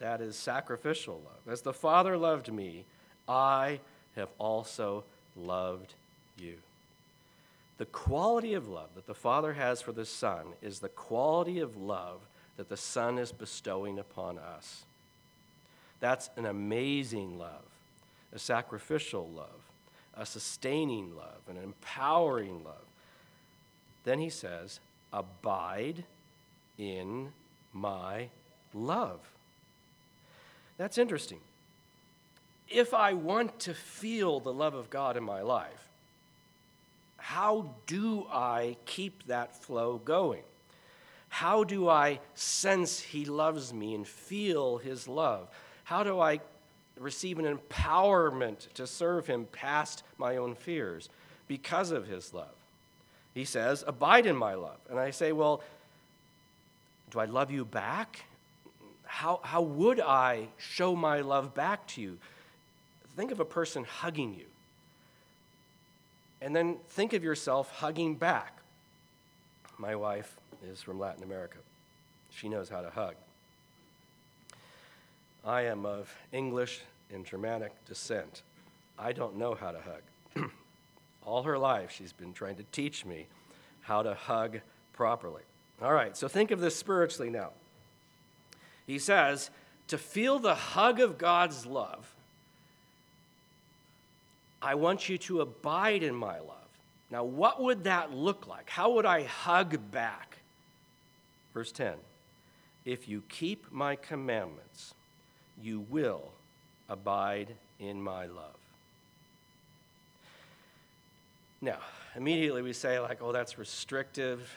That 0.00 0.20
is 0.20 0.36
sacrificial 0.36 1.20
love. 1.24 1.52
As 1.52 1.62
the 1.62 1.72
Father 1.72 2.16
loved 2.16 2.52
me, 2.52 2.84
I 3.26 3.80
have 4.16 4.28
also 4.38 5.04
loved 5.36 5.94
you. 6.38 6.54
The 7.78 7.86
quality 7.86 8.54
of 8.54 8.68
love 8.68 8.90
that 8.94 9.06
the 9.06 9.14
Father 9.14 9.54
has 9.54 9.80
for 9.80 9.92
the 9.92 10.04
Son 10.04 10.44
is 10.60 10.78
the 10.78 10.88
quality 10.90 11.58
of 11.58 11.76
love 11.76 12.20
that 12.58 12.68
the 12.68 12.76
Son 12.76 13.18
is 13.18 13.32
bestowing 13.32 13.98
upon 13.98 14.38
us. 14.38 14.82
That's 16.00 16.30
an 16.36 16.46
amazing 16.46 17.38
love, 17.38 17.64
a 18.34 18.38
sacrificial 18.38 19.28
love, 19.28 19.70
a 20.14 20.26
sustaining 20.26 21.14
love, 21.16 21.40
an 21.48 21.56
empowering 21.56 22.64
love. 22.64 22.84
Then 24.04 24.18
he 24.18 24.30
says, 24.30 24.80
Abide 25.12 26.04
in 26.78 27.32
my 27.72 28.28
love. 28.72 29.20
That's 30.78 30.98
interesting. 30.98 31.40
If 32.68 32.94
I 32.94 33.12
want 33.12 33.60
to 33.60 33.74
feel 33.74 34.40
the 34.40 34.52
love 34.52 34.74
of 34.74 34.88
God 34.88 35.16
in 35.16 35.22
my 35.22 35.42
life, 35.42 35.88
how 37.18 37.74
do 37.86 38.26
I 38.32 38.76
keep 38.86 39.26
that 39.26 39.54
flow 39.62 39.98
going? 39.98 40.42
How 41.28 41.64
do 41.64 41.88
I 41.88 42.20
sense 42.34 43.00
He 43.00 43.24
loves 43.24 43.72
me 43.72 43.94
and 43.94 44.06
feel 44.06 44.78
His 44.78 45.06
love? 45.06 45.48
How 45.84 46.02
do 46.02 46.20
I 46.20 46.40
receive 46.98 47.38
an 47.38 47.58
empowerment 47.58 48.72
to 48.74 48.86
serve 48.86 49.26
Him 49.26 49.46
past 49.52 50.02
my 50.18 50.36
own 50.36 50.54
fears 50.54 51.08
because 51.48 51.90
of 51.90 52.06
His 52.06 52.32
love? 52.32 52.54
He 53.34 53.44
says, 53.44 53.84
Abide 53.86 54.26
in 54.26 54.36
my 54.36 54.54
love. 54.54 54.78
And 54.90 54.98
I 54.98 55.10
say, 55.10 55.32
Well, 55.32 55.62
do 57.10 57.20
I 57.20 57.26
love 57.26 57.50
you 57.50 57.64
back? 57.64 58.24
How, 59.04 59.40
how 59.42 59.60
would 59.60 60.00
I 60.00 60.48
show 60.56 60.96
my 60.96 61.20
love 61.20 61.54
back 61.54 61.86
to 61.88 62.00
you? 62.00 62.18
Think 63.16 63.30
of 63.30 63.40
a 63.40 63.44
person 63.44 63.84
hugging 63.84 64.34
you. 64.34 64.46
And 66.40 66.56
then 66.56 66.78
think 66.88 67.12
of 67.12 67.22
yourself 67.22 67.70
hugging 67.70 68.16
back. 68.16 68.58
My 69.78 69.94
wife 69.94 70.36
is 70.66 70.80
from 70.80 70.98
Latin 70.98 71.22
America. 71.22 71.58
She 72.30 72.48
knows 72.48 72.68
how 72.68 72.80
to 72.80 72.90
hug. 72.90 73.14
I 75.44 75.62
am 75.62 75.84
of 75.84 76.14
English 76.32 76.80
and 77.12 77.26
Germanic 77.26 77.72
descent. 77.84 78.42
I 78.98 79.12
don't 79.12 79.36
know 79.36 79.54
how 79.54 79.72
to 79.72 79.80
hug. 79.80 80.50
All 81.26 81.42
her 81.42 81.58
life, 81.58 81.90
she's 81.90 82.12
been 82.12 82.32
trying 82.32 82.56
to 82.56 82.64
teach 82.72 83.04
me 83.04 83.26
how 83.82 84.02
to 84.02 84.14
hug 84.14 84.60
properly. 84.92 85.42
All 85.80 85.92
right, 85.92 86.16
so 86.16 86.28
think 86.28 86.50
of 86.52 86.60
this 86.60 86.76
spiritually 86.76 87.30
now. 87.30 87.50
He 88.86 88.98
says, 88.98 89.50
to 89.88 89.98
feel 89.98 90.38
the 90.38 90.54
hug 90.54 91.00
of 91.00 91.18
God's 91.18 91.66
love, 91.66 92.14
I 94.60 94.76
want 94.76 95.08
you 95.08 95.18
to 95.18 95.40
abide 95.40 96.04
in 96.04 96.14
my 96.14 96.38
love. 96.38 96.56
Now, 97.10 97.24
what 97.24 97.60
would 97.60 97.84
that 97.84 98.12
look 98.12 98.46
like? 98.46 98.70
How 98.70 98.92
would 98.92 99.04
I 99.04 99.24
hug 99.24 99.90
back? 99.90 100.38
Verse 101.52 101.72
10 101.72 101.94
If 102.84 103.08
you 103.08 103.22
keep 103.28 103.70
my 103.72 103.96
commandments, 103.96 104.94
you 105.62 105.86
will 105.90 106.30
abide 106.88 107.54
in 107.78 108.00
my 108.02 108.26
love. 108.26 108.56
Now, 111.60 111.78
immediately 112.16 112.62
we 112.62 112.72
say, 112.72 112.98
like, 112.98 113.22
oh, 113.22 113.32
that's 113.32 113.56
restrictive. 113.56 114.52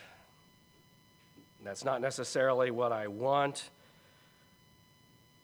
That's 1.64 1.86
not 1.86 2.02
necessarily 2.02 2.72
what 2.72 2.92
I 2.92 3.08
want. 3.08 3.70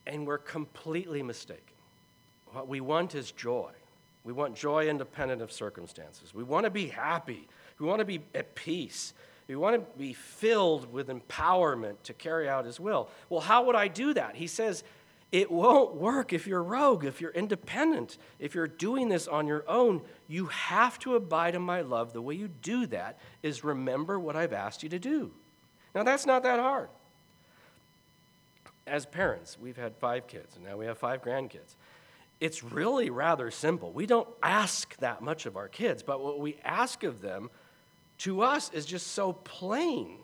And 0.08 0.26
we're 0.26 0.39
completely 0.39 1.21
mistaken. 1.21 1.63
What 2.54 2.67
we 2.67 2.82
want 2.82 3.15
is 3.15 3.32
joy. 3.32 3.71
We 4.24 4.34
want 4.34 4.56
joy 4.56 4.88
independent 4.88 5.41
of 5.41 5.52
circumstances. 5.52 6.34
We 6.34 6.43
want 6.43 6.65
to 6.65 6.69
be 6.69 6.88
happy. 6.88 7.47
We 7.80 7.86
want 7.86 8.00
to 8.00 8.06
be 8.06 8.21
at 8.36 8.56
peace. 8.56 9.13
We 9.47 9.56
want 9.56 9.76
to 9.76 9.97
be 9.97 10.13
filled 10.13 10.91
with 10.91 11.10
empowerment 11.10 11.95
to 12.04 12.13
carry 12.13 12.47
out 12.47 12.65
His 12.65 12.80
will. 12.80 13.10
Well, 13.30 13.41
how 13.41 13.65
would 13.65 13.76
I 13.76 13.88
do 13.88 14.13
that? 14.13 14.36
He 14.36 14.47
says, 14.47 14.84
it 15.32 15.50
won't 15.50 15.96
work 15.96 16.34
if 16.34 16.46
you're 16.46 16.63
rogue, 16.63 17.06
if 17.06 17.22
you're 17.22 17.32
independent, 17.32 18.17
if 18.39 18.54
you're 18.54 18.67
doing 18.67 19.10
this 19.10 19.28
on 19.28 19.48
your 19.48 19.63
own. 19.67 20.02
You 20.28 20.48
have 20.48 21.00
to 21.00 21.15
abide 21.15 21.56
in 21.56 21.62
my 21.62 21.82
love. 21.82 22.13
The 22.13 22.22
way 22.22 22.36
you 22.36 22.50
do 22.62 22.86
that 22.88 23.17
is 23.41 23.63
remember 23.63 24.20
what 24.20 24.36
I've 24.36 24.54
asked 24.54 24.84
you 24.84 24.89
to 24.89 25.00
do. 25.00 25.32
Now, 25.96 26.04
that's 26.04 26.26
not 26.26 26.44
that 26.44 26.60
hard. 26.60 26.89
As 28.88 29.06
parents, 29.06 29.58
we've 29.62 29.78
had 29.78 29.96
five 29.98 30.28
kids, 30.28 30.56
and 30.56 30.65
now 30.65 30.76
we 30.76 30.86
have 30.86 30.98
five 30.98 31.22
grandkids 31.22 31.76
it's 32.41 32.63
really 32.63 33.12
rather 33.12 33.52
simple. 33.52 33.91
We 33.91 34.08
don't 34.08 34.28
ask 34.41 34.98
that 34.98 35.22
much 35.22 35.46
of 35.46 35.56
our 35.56 35.67
kids, 35.67 36.02
but 36.02 36.22
what 36.22 36.39
we 36.39 36.58
ask 36.65 37.04
of 37.04 37.22
them 37.22 37.52
to 38.17 38.41
us 38.41 38.72
is 38.74 38.86
just 38.86 39.08
so 39.08 39.34
plain, 39.34 40.17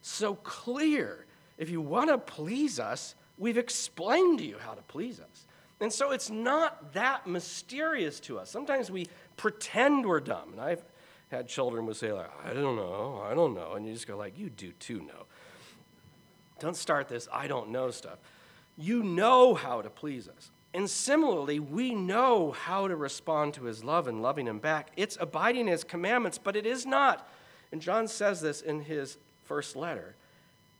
so 0.00 0.36
clear. 0.36 1.26
If 1.58 1.70
you 1.70 1.80
want 1.80 2.10
to 2.10 2.18
please 2.18 2.78
us, 2.78 3.16
we've 3.38 3.58
explained 3.58 4.38
to 4.38 4.46
you 4.46 4.58
how 4.58 4.72
to 4.72 4.82
please 4.82 5.20
us. 5.20 5.46
And 5.80 5.92
so 5.92 6.12
it's 6.12 6.30
not 6.30 6.94
that 6.94 7.26
mysterious 7.26 8.20
to 8.20 8.38
us. 8.38 8.50
Sometimes 8.50 8.90
we 8.90 9.08
pretend 9.36 10.06
we're 10.06 10.20
dumb. 10.20 10.52
And 10.52 10.60
I've 10.60 10.84
had 11.30 11.48
children 11.48 11.86
who 11.86 11.94
say, 11.94 12.12
like, 12.12 12.30
I 12.44 12.52
don't 12.52 12.76
know, 12.76 13.22
I 13.28 13.34
don't 13.34 13.54
know. 13.54 13.72
And 13.72 13.86
you 13.86 13.92
just 13.92 14.06
go 14.06 14.16
like, 14.16 14.38
you 14.38 14.50
do 14.50 14.72
too 14.72 15.00
know. 15.00 15.26
Don't 16.60 16.76
start 16.76 17.08
this 17.08 17.28
I 17.32 17.48
don't 17.48 17.70
know 17.70 17.90
stuff. 17.90 18.18
You 18.76 19.02
know 19.02 19.54
how 19.54 19.82
to 19.82 19.90
please 19.90 20.28
us. 20.28 20.50
And 20.72 20.90
similarly, 20.90 21.60
we 21.60 21.94
know 21.94 22.50
how 22.50 22.88
to 22.88 22.96
respond 22.96 23.54
to 23.54 23.64
his 23.64 23.84
love 23.84 24.08
and 24.08 24.22
loving 24.22 24.46
him 24.46 24.58
back. 24.58 24.90
It's 24.96 25.16
abiding 25.20 25.68
his 25.68 25.84
commandments, 25.84 26.36
but 26.36 26.56
it 26.56 26.66
is 26.66 26.84
not. 26.84 27.28
And 27.70 27.80
John 27.80 28.08
says 28.08 28.40
this 28.40 28.60
in 28.60 28.80
his 28.80 29.16
first 29.44 29.76
letter. 29.76 30.16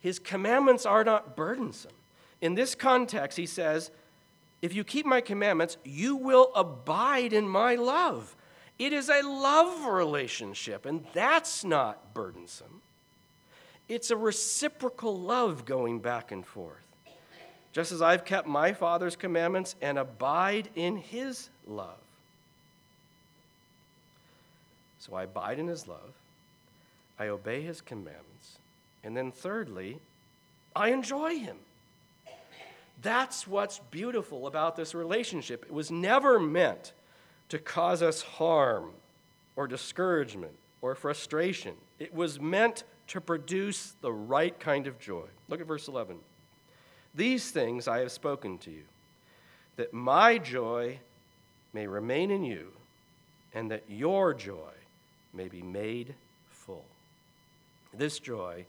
His 0.01 0.19
commandments 0.19 0.85
are 0.85 1.05
not 1.05 1.37
burdensome. 1.37 1.93
In 2.45 2.55
this 2.55 2.75
context, 2.75 3.39
he 3.39 3.47
says, 3.47 3.91
If 4.61 4.75
you 4.75 4.85
keep 4.85 5.07
my 5.07 5.21
commandments, 5.21 5.79
you 5.83 6.15
will 6.15 6.53
abide 6.55 7.33
in 7.33 7.49
my 7.49 7.75
love. 7.75 8.37
It 8.79 8.93
is 8.93 9.09
a 9.09 9.23
love 9.23 9.87
relationship, 9.87 10.85
and 10.85 11.05
that's 11.13 11.65
not 11.65 12.13
burdensome. 12.15 12.83
It's 13.89 14.11
a 14.11 14.17
reciprocal 14.17 15.19
love 15.19 15.65
going 15.65 16.01
back 16.01 16.31
and 16.31 16.47
forth 16.47 16.85
just 17.75 17.91
as 17.91 18.01
I've 18.01 18.25
kept 18.25 18.47
my 18.47 18.73
Father's 18.73 19.17
commandments 19.17 19.75
and 19.83 19.99
abide 19.99 20.69
in 20.77 20.97
his 20.97 21.49
love. 21.67 21.99
So 25.01 25.15
I 25.15 25.25
abide 25.25 25.59
in 25.59 25.67
his 25.67 25.89
love, 25.89 26.13
I 27.19 27.27
obey 27.27 27.63
his 27.63 27.81
commandments, 27.81 28.59
and 29.03 29.17
then 29.17 29.33
thirdly, 29.33 29.99
I 30.77 30.91
enjoy 30.91 31.37
him. 31.39 31.57
That's 33.05 33.47
what's 33.47 33.81
beautiful 33.91 34.47
about 34.47 34.77
this 34.77 34.95
relationship. 34.95 35.63
It 35.65 35.73
was 35.73 35.91
never 35.91 36.41
meant 36.41 36.95
to 37.51 37.59
cause 37.59 38.03
us 38.03 38.23
harm 38.23 38.93
or 39.57 39.69
discouragement 39.69 40.55
or 40.81 40.95
frustration. 40.95 41.75
It 41.99 42.15
was 42.15 42.41
meant 42.41 42.85
to 43.09 43.21
produce 43.21 43.95
the 44.01 44.11
right 44.11 44.59
kind 44.59 44.87
of 44.87 44.99
joy. 44.99 45.27
Look 45.49 45.61
at 45.61 45.67
verse 45.67 45.87
11. 45.87 46.17
These 47.15 47.51
things 47.51 47.87
I 47.87 47.99
have 47.99 48.11
spoken 48.11 48.57
to 48.59 48.71
you, 48.71 48.85
that 49.77 49.93
my 49.93 50.39
joy 50.39 50.99
may 51.75 51.87
remain 51.87 52.31
in 52.31 52.43
you, 52.43 52.73
and 53.53 53.71
that 53.71 53.83
your 53.87 54.33
joy 54.33 54.73
may 55.35 55.49
be 55.49 55.61
made 55.61 56.15
full. 56.49 56.87
This 57.93 58.19
joy 58.19 58.65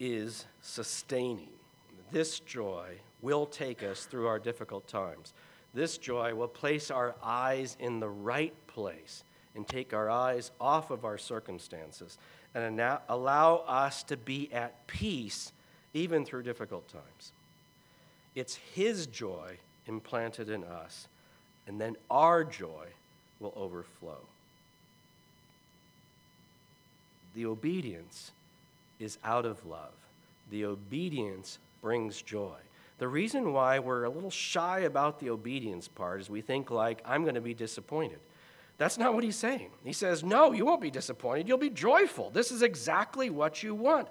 is 0.00 0.46
sustaining. 0.62 1.50
This 2.10 2.40
joy 2.40 2.98
will 3.22 3.46
take 3.46 3.82
us 3.82 4.04
through 4.04 4.26
our 4.26 4.38
difficult 4.38 4.86
times. 4.86 5.32
This 5.72 5.96
joy 5.96 6.34
will 6.34 6.48
place 6.48 6.90
our 6.90 7.14
eyes 7.22 7.76
in 7.80 8.00
the 8.00 8.08
right 8.08 8.54
place 8.66 9.24
and 9.54 9.66
take 9.66 9.94
our 9.94 10.10
eyes 10.10 10.50
off 10.60 10.90
of 10.90 11.04
our 11.04 11.16
circumstances 11.16 12.18
and 12.54 12.80
allow 13.08 13.56
us 13.66 14.02
to 14.04 14.16
be 14.16 14.52
at 14.52 14.86
peace 14.86 15.52
even 15.94 16.24
through 16.24 16.42
difficult 16.42 16.86
times. 16.88 17.32
It's 18.34 18.56
His 18.74 19.06
joy 19.06 19.56
implanted 19.86 20.50
in 20.50 20.64
us, 20.64 21.08
and 21.66 21.80
then 21.80 21.96
our 22.10 22.44
joy 22.44 22.86
will 23.40 23.52
overflow. 23.56 24.18
the 27.34 27.46
obedience 27.46 28.32
is 28.98 29.18
out 29.24 29.46
of 29.46 29.64
love. 29.66 29.92
The 30.50 30.64
obedience 30.66 31.58
brings 31.80 32.20
joy. 32.20 32.56
The 33.02 33.08
reason 33.08 33.52
why 33.52 33.80
we're 33.80 34.04
a 34.04 34.08
little 34.08 34.30
shy 34.30 34.82
about 34.82 35.18
the 35.18 35.30
obedience 35.30 35.88
part 35.88 36.20
is 36.20 36.30
we 36.30 36.40
think 36.40 36.70
like 36.70 37.02
I'm 37.04 37.24
going 37.24 37.34
to 37.34 37.40
be 37.40 37.52
disappointed. 37.52 38.20
That's 38.78 38.96
not 38.96 39.12
what 39.12 39.24
he's 39.24 39.34
saying. 39.34 39.70
He 39.82 39.92
says, 39.92 40.22
"No, 40.22 40.52
you 40.52 40.64
won't 40.64 40.80
be 40.80 40.88
disappointed. 40.88 41.48
You'll 41.48 41.58
be 41.58 41.68
joyful. 41.68 42.30
This 42.30 42.52
is 42.52 42.62
exactly 42.62 43.28
what 43.28 43.60
you 43.60 43.74
want." 43.74 44.06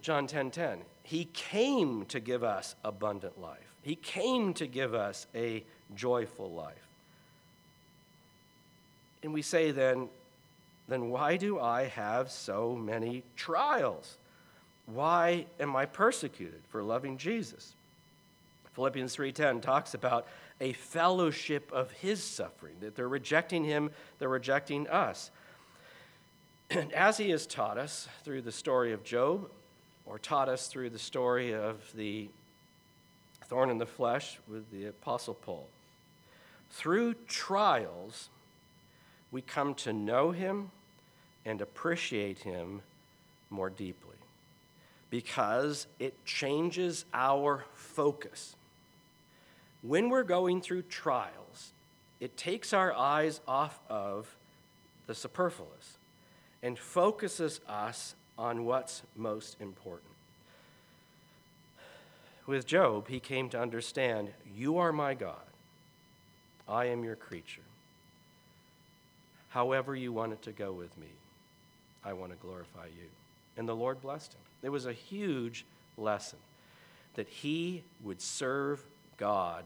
John 0.00 0.26
10:10. 0.26 0.50
10, 0.50 0.50
10, 0.50 0.78
he 1.04 1.26
came 1.26 2.06
to 2.06 2.18
give 2.18 2.42
us 2.42 2.74
abundant 2.82 3.40
life. 3.40 3.72
He 3.82 3.94
came 3.94 4.52
to 4.54 4.66
give 4.66 4.94
us 4.94 5.28
a 5.32 5.62
joyful 5.94 6.50
life. 6.50 6.88
And 9.22 9.32
we 9.32 9.42
say 9.42 9.70
then, 9.70 10.08
then 10.88 11.08
why 11.10 11.36
do 11.36 11.60
I 11.60 11.84
have 11.84 12.32
so 12.32 12.74
many 12.74 13.22
trials? 13.36 14.18
Why 14.86 15.46
am 15.58 15.74
I 15.76 15.86
persecuted 15.86 16.62
for 16.68 16.82
loving 16.82 17.16
Jesus? 17.16 17.74
Philippians 18.74 19.14
3:10 19.14 19.60
talks 19.60 19.94
about 19.94 20.26
a 20.60 20.72
fellowship 20.72 21.70
of 21.72 21.90
his 21.92 22.22
suffering, 22.22 22.76
that 22.80 22.96
they're 22.96 23.08
rejecting 23.08 23.64
him, 23.64 23.90
they're 24.18 24.28
rejecting 24.28 24.88
us. 24.88 25.30
And 26.70 26.92
as 26.92 27.18
he 27.18 27.30
has 27.30 27.46
taught 27.46 27.78
us 27.78 28.08
through 28.24 28.42
the 28.42 28.52
story 28.52 28.92
of 28.92 29.04
Job, 29.04 29.50
or 30.06 30.18
taught 30.18 30.48
us 30.48 30.68
through 30.68 30.90
the 30.90 30.98
story 30.98 31.54
of 31.54 31.92
the 31.94 32.28
thorn 33.46 33.70
in 33.70 33.78
the 33.78 33.86
flesh 33.86 34.38
with 34.48 34.70
the 34.70 34.86
Apostle 34.86 35.34
Paul, 35.34 35.68
through 36.70 37.14
trials, 37.26 38.28
we 39.30 39.40
come 39.40 39.74
to 39.76 39.92
know 39.92 40.32
him 40.32 40.70
and 41.44 41.60
appreciate 41.60 42.40
him 42.40 42.82
more 43.50 43.70
deeply 43.70 44.03
because 45.14 45.86
it 46.00 46.12
changes 46.24 47.04
our 47.14 47.64
focus. 47.72 48.56
When 49.80 50.08
we're 50.08 50.24
going 50.24 50.60
through 50.60 50.82
trials, 50.82 51.72
it 52.18 52.36
takes 52.36 52.72
our 52.72 52.92
eyes 52.92 53.40
off 53.46 53.78
of 53.88 54.34
the 55.06 55.14
superfluous 55.14 55.98
and 56.64 56.76
focuses 56.76 57.60
us 57.68 58.16
on 58.36 58.64
what's 58.64 59.02
most 59.14 59.56
important. 59.60 60.10
With 62.48 62.66
Job, 62.66 63.06
he 63.06 63.20
came 63.20 63.48
to 63.50 63.60
understand 63.60 64.32
You 64.52 64.78
are 64.78 64.90
my 64.90 65.14
God, 65.14 65.46
I 66.68 66.86
am 66.86 67.04
your 67.04 67.14
creature. 67.14 67.62
However, 69.50 69.94
you 69.94 70.12
want 70.12 70.32
it 70.32 70.42
to 70.42 70.50
go 70.50 70.72
with 70.72 70.98
me, 70.98 71.12
I 72.04 72.14
want 72.14 72.32
to 72.32 72.38
glorify 72.38 72.86
you. 72.86 73.06
And 73.56 73.68
the 73.68 73.76
Lord 73.76 74.02
blessed 74.02 74.32
him. 74.32 74.40
It 74.64 74.70
was 74.70 74.86
a 74.86 74.92
huge 74.92 75.64
lesson 75.96 76.38
that 77.14 77.28
he 77.28 77.84
would 78.02 78.20
serve 78.20 78.84
God 79.16 79.64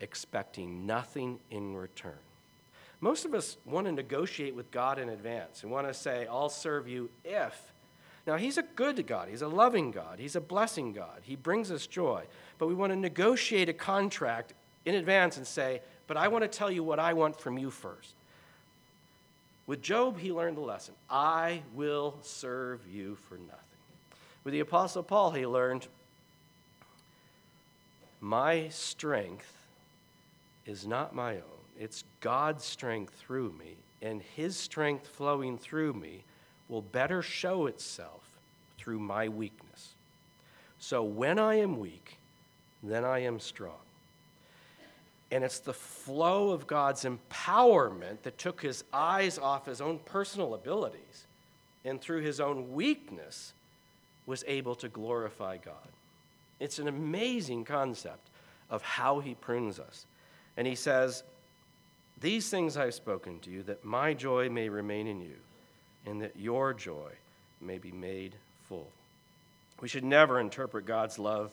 expecting 0.00 0.86
nothing 0.86 1.38
in 1.50 1.76
return. 1.76 2.18
Most 3.00 3.24
of 3.24 3.34
us 3.34 3.56
want 3.66 3.86
to 3.86 3.92
negotiate 3.92 4.54
with 4.54 4.70
God 4.70 4.98
in 4.98 5.08
advance 5.08 5.62
and 5.62 5.70
want 5.70 5.86
to 5.86 5.94
say, 5.94 6.26
I'll 6.30 6.48
serve 6.48 6.88
you 6.88 7.10
if. 7.24 7.72
Now, 8.26 8.36
He's 8.36 8.58
a 8.58 8.62
good 8.62 9.06
God. 9.06 9.28
He's 9.28 9.42
a 9.42 9.48
loving 9.48 9.92
God. 9.92 10.18
He's 10.18 10.34
a 10.34 10.40
blessing 10.40 10.92
God. 10.92 11.20
He 11.22 11.36
brings 11.36 11.70
us 11.70 11.86
joy. 11.86 12.24
But 12.58 12.66
we 12.66 12.74
want 12.74 12.92
to 12.92 12.96
negotiate 12.96 13.68
a 13.68 13.72
contract 13.72 14.54
in 14.84 14.94
advance 14.94 15.36
and 15.36 15.46
say, 15.46 15.82
But 16.06 16.16
I 16.16 16.28
want 16.28 16.42
to 16.42 16.48
tell 16.48 16.70
you 16.70 16.82
what 16.82 16.98
I 16.98 17.12
want 17.12 17.38
from 17.38 17.58
you 17.58 17.70
first. 17.70 18.14
With 19.66 19.82
Job, 19.82 20.18
he 20.18 20.32
learned 20.32 20.56
the 20.56 20.62
lesson 20.62 20.94
I 21.10 21.62
will 21.74 22.16
serve 22.22 22.80
you 22.88 23.16
for 23.28 23.36
nothing. 23.36 23.60
With 24.46 24.52
the 24.52 24.60
Apostle 24.60 25.02
Paul, 25.02 25.32
he 25.32 25.44
learned 25.44 25.88
my 28.20 28.68
strength 28.68 29.52
is 30.64 30.86
not 30.86 31.16
my 31.16 31.34
own, 31.34 31.64
it's 31.76 32.04
God's 32.20 32.64
strength 32.64 33.12
through 33.14 33.56
me, 33.58 33.74
and 34.02 34.22
his 34.22 34.56
strength 34.56 35.08
flowing 35.08 35.58
through 35.58 35.94
me 35.94 36.22
will 36.68 36.80
better 36.80 37.22
show 37.22 37.66
itself 37.66 38.22
through 38.78 39.00
my 39.00 39.28
weakness. 39.28 39.94
So 40.78 41.02
when 41.02 41.40
I 41.40 41.56
am 41.56 41.80
weak, 41.80 42.16
then 42.84 43.04
I 43.04 43.24
am 43.24 43.40
strong. 43.40 43.82
And 45.32 45.42
it's 45.42 45.58
the 45.58 45.74
flow 45.74 46.50
of 46.50 46.68
God's 46.68 47.04
empowerment 47.04 48.22
that 48.22 48.38
took 48.38 48.62
his 48.62 48.84
eyes 48.92 49.38
off 49.38 49.66
his 49.66 49.80
own 49.80 49.98
personal 50.04 50.54
abilities 50.54 51.26
and 51.84 52.00
through 52.00 52.20
his 52.20 52.38
own 52.38 52.72
weakness 52.72 53.52
was 54.26 54.44
able 54.46 54.74
to 54.76 54.88
glorify 54.88 55.56
God. 55.56 55.74
It's 56.58 56.78
an 56.78 56.88
amazing 56.88 57.64
concept 57.64 58.28
of 58.70 58.82
how 58.82 59.20
he 59.20 59.34
prunes 59.34 59.78
us. 59.78 60.06
And 60.56 60.66
he 60.66 60.74
says, 60.74 61.22
These 62.20 62.48
things 62.48 62.76
I've 62.76 62.94
spoken 62.94 63.38
to 63.40 63.50
you, 63.50 63.62
that 63.64 63.84
my 63.84 64.14
joy 64.14 64.48
may 64.48 64.68
remain 64.68 65.06
in 65.06 65.20
you, 65.20 65.36
and 66.04 66.20
that 66.22 66.36
your 66.36 66.72
joy 66.74 67.10
may 67.60 67.78
be 67.78 67.92
made 67.92 68.34
full. 68.68 68.88
We 69.80 69.88
should 69.88 70.04
never 70.04 70.40
interpret 70.40 70.86
God's 70.86 71.18
love 71.18 71.52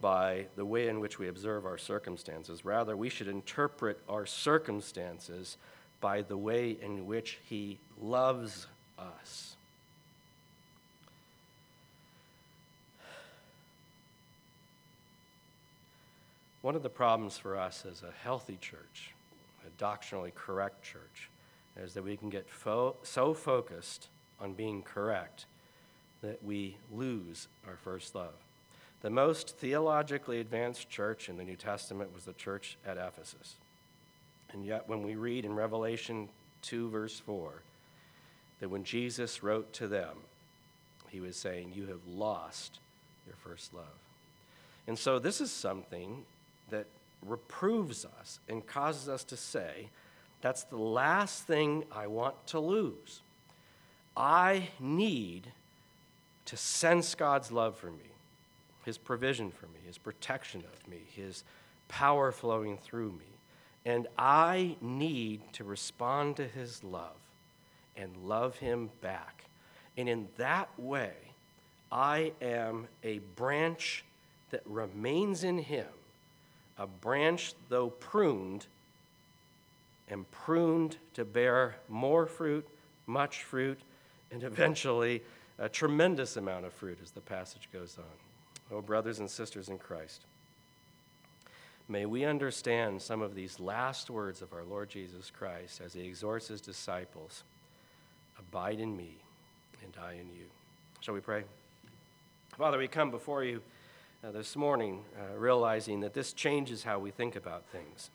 by 0.00 0.46
the 0.56 0.64
way 0.64 0.88
in 0.88 1.00
which 1.00 1.18
we 1.18 1.28
observe 1.28 1.64
our 1.64 1.78
circumstances. 1.78 2.64
Rather, 2.64 2.96
we 2.96 3.08
should 3.08 3.28
interpret 3.28 3.98
our 4.08 4.26
circumstances 4.26 5.56
by 6.00 6.22
the 6.22 6.36
way 6.36 6.76
in 6.82 7.06
which 7.06 7.38
He 7.44 7.78
loves 7.98 8.66
us. 8.98 9.55
One 16.66 16.74
of 16.74 16.82
the 16.82 16.90
problems 16.90 17.38
for 17.38 17.56
us 17.56 17.86
as 17.88 18.02
a 18.02 18.10
healthy 18.24 18.58
church, 18.60 19.14
a 19.64 19.70
doctrinally 19.78 20.32
correct 20.34 20.82
church, 20.82 21.30
is 21.80 21.94
that 21.94 22.02
we 22.02 22.16
can 22.16 22.28
get 22.28 22.50
fo- 22.50 22.96
so 23.04 23.34
focused 23.34 24.08
on 24.40 24.52
being 24.52 24.82
correct 24.82 25.46
that 26.22 26.42
we 26.42 26.76
lose 26.92 27.46
our 27.68 27.76
first 27.76 28.16
love. 28.16 28.34
The 29.02 29.10
most 29.10 29.56
theologically 29.58 30.40
advanced 30.40 30.90
church 30.90 31.28
in 31.28 31.36
the 31.36 31.44
New 31.44 31.54
Testament 31.54 32.12
was 32.12 32.24
the 32.24 32.32
church 32.32 32.76
at 32.84 32.96
Ephesus. 32.96 33.54
And 34.52 34.66
yet, 34.66 34.88
when 34.88 35.04
we 35.04 35.14
read 35.14 35.44
in 35.44 35.54
Revelation 35.54 36.28
2, 36.62 36.90
verse 36.90 37.20
4, 37.20 37.62
that 38.58 38.70
when 38.70 38.82
Jesus 38.82 39.40
wrote 39.40 39.72
to 39.74 39.86
them, 39.86 40.16
he 41.10 41.20
was 41.20 41.36
saying, 41.36 41.74
You 41.76 41.86
have 41.86 42.04
lost 42.08 42.80
your 43.24 43.36
first 43.36 43.72
love. 43.72 44.00
And 44.88 44.98
so, 44.98 45.20
this 45.20 45.40
is 45.40 45.52
something 45.52 46.24
that 46.70 46.86
reproves 47.22 48.04
us 48.04 48.40
and 48.48 48.66
causes 48.66 49.08
us 49.08 49.24
to 49.24 49.36
say, 49.36 49.88
That's 50.40 50.64
the 50.64 50.76
last 50.76 51.44
thing 51.44 51.84
I 51.92 52.06
want 52.06 52.46
to 52.48 52.60
lose. 52.60 53.22
I 54.16 54.68
need 54.80 55.48
to 56.46 56.56
sense 56.56 57.14
God's 57.14 57.52
love 57.52 57.76
for 57.76 57.90
me, 57.90 58.10
His 58.84 58.98
provision 58.98 59.50
for 59.50 59.66
me, 59.66 59.80
His 59.86 59.98
protection 59.98 60.62
of 60.72 60.88
me, 60.88 61.02
His 61.14 61.44
power 61.88 62.32
flowing 62.32 62.78
through 62.78 63.12
me. 63.12 63.26
And 63.84 64.08
I 64.18 64.76
need 64.80 65.40
to 65.54 65.64
respond 65.64 66.36
to 66.36 66.44
His 66.46 66.82
love 66.82 67.16
and 67.96 68.16
love 68.24 68.56
Him 68.58 68.90
back. 69.00 69.44
And 69.96 70.08
in 70.08 70.28
that 70.36 70.68
way, 70.78 71.12
I 71.90 72.32
am 72.42 72.88
a 73.02 73.18
branch 73.36 74.04
that 74.50 74.62
remains 74.66 75.44
in 75.44 75.58
Him, 75.58 75.86
a 76.78 76.86
branch, 76.86 77.54
though 77.68 77.90
pruned, 77.90 78.66
and 80.08 80.30
pruned 80.30 80.96
to 81.14 81.24
bear 81.24 81.76
more 81.88 82.26
fruit, 82.26 82.66
much 83.06 83.42
fruit, 83.42 83.80
and 84.30 84.42
eventually 84.42 85.22
a 85.58 85.68
tremendous 85.68 86.36
amount 86.36 86.66
of 86.66 86.72
fruit 86.72 86.98
as 87.02 87.10
the 87.10 87.20
passage 87.20 87.68
goes 87.72 87.96
on. 87.98 88.76
Oh, 88.76 88.82
brothers 88.82 89.20
and 89.20 89.30
sisters 89.30 89.68
in 89.68 89.78
Christ, 89.78 90.22
may 91.88 92.04
we 92.04 92.24
understand 92.24 93.00
some 93.00 93.22
of 93.22 93.34
these 93.34 93.60
last 93.60 94.10
words 94.10 94.42
of 94.42 94.52
our 94.52 94.64
Lord 94.64 94.88
Jesus 94.88 95.30
Christ 95.30 95.80
as 95.84 95.94
he 95.94 96.04
exhorts 96.04 96.48
his 96.48 96.60
disciples 96.60 97.44
Abide 98.38 98.80
in 98.80 98.96
me, 98.96 99.16
and 99.82 99.94
I 100.02 100.12
in 100.12 100.28
you. 100.28 100.44
Shall 101.00 101.14
we 101.14 101.20
pray? 101.20 101.44
Father, 102.56 102.78
we 102.78 102.88
come 102.88 103.10
before 103.10 103.44
you 103.44 103.62
uh, 104.24 104.30
this 104.30 104.56
morning 104.56 105.04
uh, 105.18 105.36
realizing 105.36 106.00
that 106.00 106.14
this 106.14 106.32
changes 106.32 106.82
how 106.82 106.98
we 106.98 107.10
think 107.10 107.36
about 107.36 107.66
things. 107.66 108.10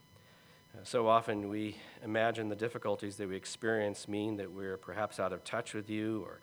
Uh, 0.74 0.80
so 0.84 1.08
often 1.08 1.50
we 1.50 1.76
imagine 2.04 2.50
the 2.50 2.56
difficulties 2.56 3.18
that 3.18 3.28
we 3.28 3.36
experience 3.36 4.08
mean 4.08 4.38
that 4.38 4.52
we're 4.52 4.78
perhaps 4.78 5.20
out 5.20 5.32
of 5.32 5.44
touch 5.44 5.74
with 5.74 5.90
you 5.90 6.24
or 6.24 6.40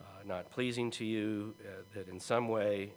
uh, 0.00 0.04
not 0.26 0.50
pleasing 0.50 0.90
to 0.90 1.04
you, 1.04 1.54
uh, 1.60 1.82
that 1.94 2.08
in 2.08 2.20
some 2.20 2.48
way 2.48 2.92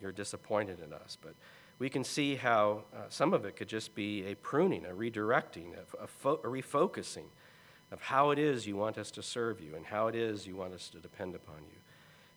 you're 0.00 0.12
disappointed 0.12 0.80
in 0.80 0.94
us. 0.94 1.18
But 1.20 1.34
we 1.78 1.90
can 1.90 2.04
see 2.04 2.36
how 2.36 2.84
some 3.10 3.34
of 3.34 3.44
it 3.44 3.54
could 3.54 3.68
just 3.68 3.94
be 3.94 4.24
a 4.24 4.34
pruning, 4.36 4.86
a 4.86 4.90
redirecting, 4.90 5.74
a, 5.74 6.04
a, 6.04 6.06
fo- 6.06 6.40
a 6.42 6.46
refocusing 6.46 7.26
of 7.90 8.00
how 8.00 8.30
it 8.30 8.38
is 8.38 8.66
you 8.66 8.76
want 8.76 8.96
us 8.96 9.10
to 9.10 9.22
serve 9.22 9.60
you 9.60 9.76
and 9.76 9.84
how 9.84 10.06
it 10.06 10.14
is 10.14 10.46
you 10.46 10.56
want 10.56 10.72
us 10.72 10.88
to 10.88 10.98
depend 10.98 11.34
upon 11.34 11.58
you. 11.70 11.81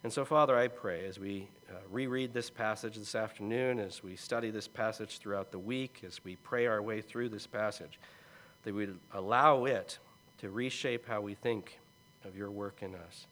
And 0.05 0.13
so, 0.13 0.23
Father, 0.23 0.55
I 0.55 0.67
pray 0.67 1.03
as 1.07 1.17
we 1.17 1.47
uh, 1.67 1.77
reread 1.89 2.31
this 2.31 2.51
passage 2.51 2.95
this 2.95 3.15
afternoon, 3.15 3.79
as 3.79 4.03
we 4.03 4.15
study 4.15 4.51
this 4.51 4.67
passage 4.67 5.17
throughout 5.17 5.49
the 5.49 5.57
week, 5.57 6.03
as 6.05 6.23
we 6.23 6.35
pray 6.35 6.67
our 6.67 6.79
way 6.79 7.01
through 7.01 7.29
this 7.29 7.47
passage, 7.47 7.97
that 8.65 8.75
we 8.75 8.89
allow 9.15 9.65
it 9.65 9.97
to 10.37 10.51
reshape 10.51 11.07
how 11.07 11.21
we 11.21 11.33
think 11.33 11.79
of 12.23 12.37
your 12.37 12.51
work 12.51 12.83
in 12.83 12.93
us. 12.93 13.25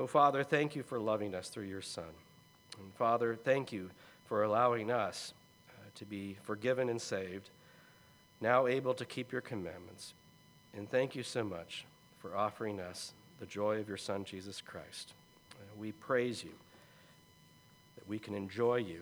Oh, 0.00 0.08
Father, 0.08 0.42
thank 0.42 0.74
you 0.74 0.82
for 0.82 0.98
loving 0.98 1.32
us 1.32 1.48
through 1.48 1.66
your 1.66 1.80
Son. 1.80 2.02
And 2.80 2.92
Father, 2.94 3.36
thank 3.36 3.70
you 3.70 3.88
for 4.24 4.42
allowing 4.42 4.90
us 4.90 5.32
uh, 5.68 5.90
to 5.94 6.04
be 6.04 6.36
forgiven 6.42 6.88
and 6.88 7.00
saved, 7.00 7.50
now 8.40 8.66
able 8.66 8.94
to 8.94 9.04
keep 9.04 9.30
your 9.30 9.42
commandments. 9.42 10.14
And 10.76 10.90
thank 10.90 11.14
you 11.14 11.22
so 11.22 11.44
much 11.44 11.84
for 12.18 12.36
offering 12.36 12.80
us 12.80 13.12
the 13.38 13.46
joy 13.46 13.78
of 13.78 13.86
your 13.86 13.96
Son, 13.96 14.24
Jesus 14.24 14.60
Christ. 14.60 15.14
We 15.78 15.92
praise 15.92 16.44
you 16.44 16.52
that 17.96 18.08
we 18.08 18.18
can 18.18 18.34
enjoy 18.34 18.76
you 18.76 19.00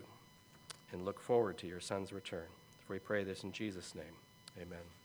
and 0.93 1.05
look 1.05 1.21
forward 1.21 1.59
to 1.59 1.67
your 1.67 1.81
Son's 1.81 2.13
return. 2.13 2.47
We 2.89 2.99
pray 2.99 3.25
this 3.25 3.43
in 3.43 3.53
Jesus' 3.53 3.95
name. 3.95 4.05
Amen. 4.61 4.98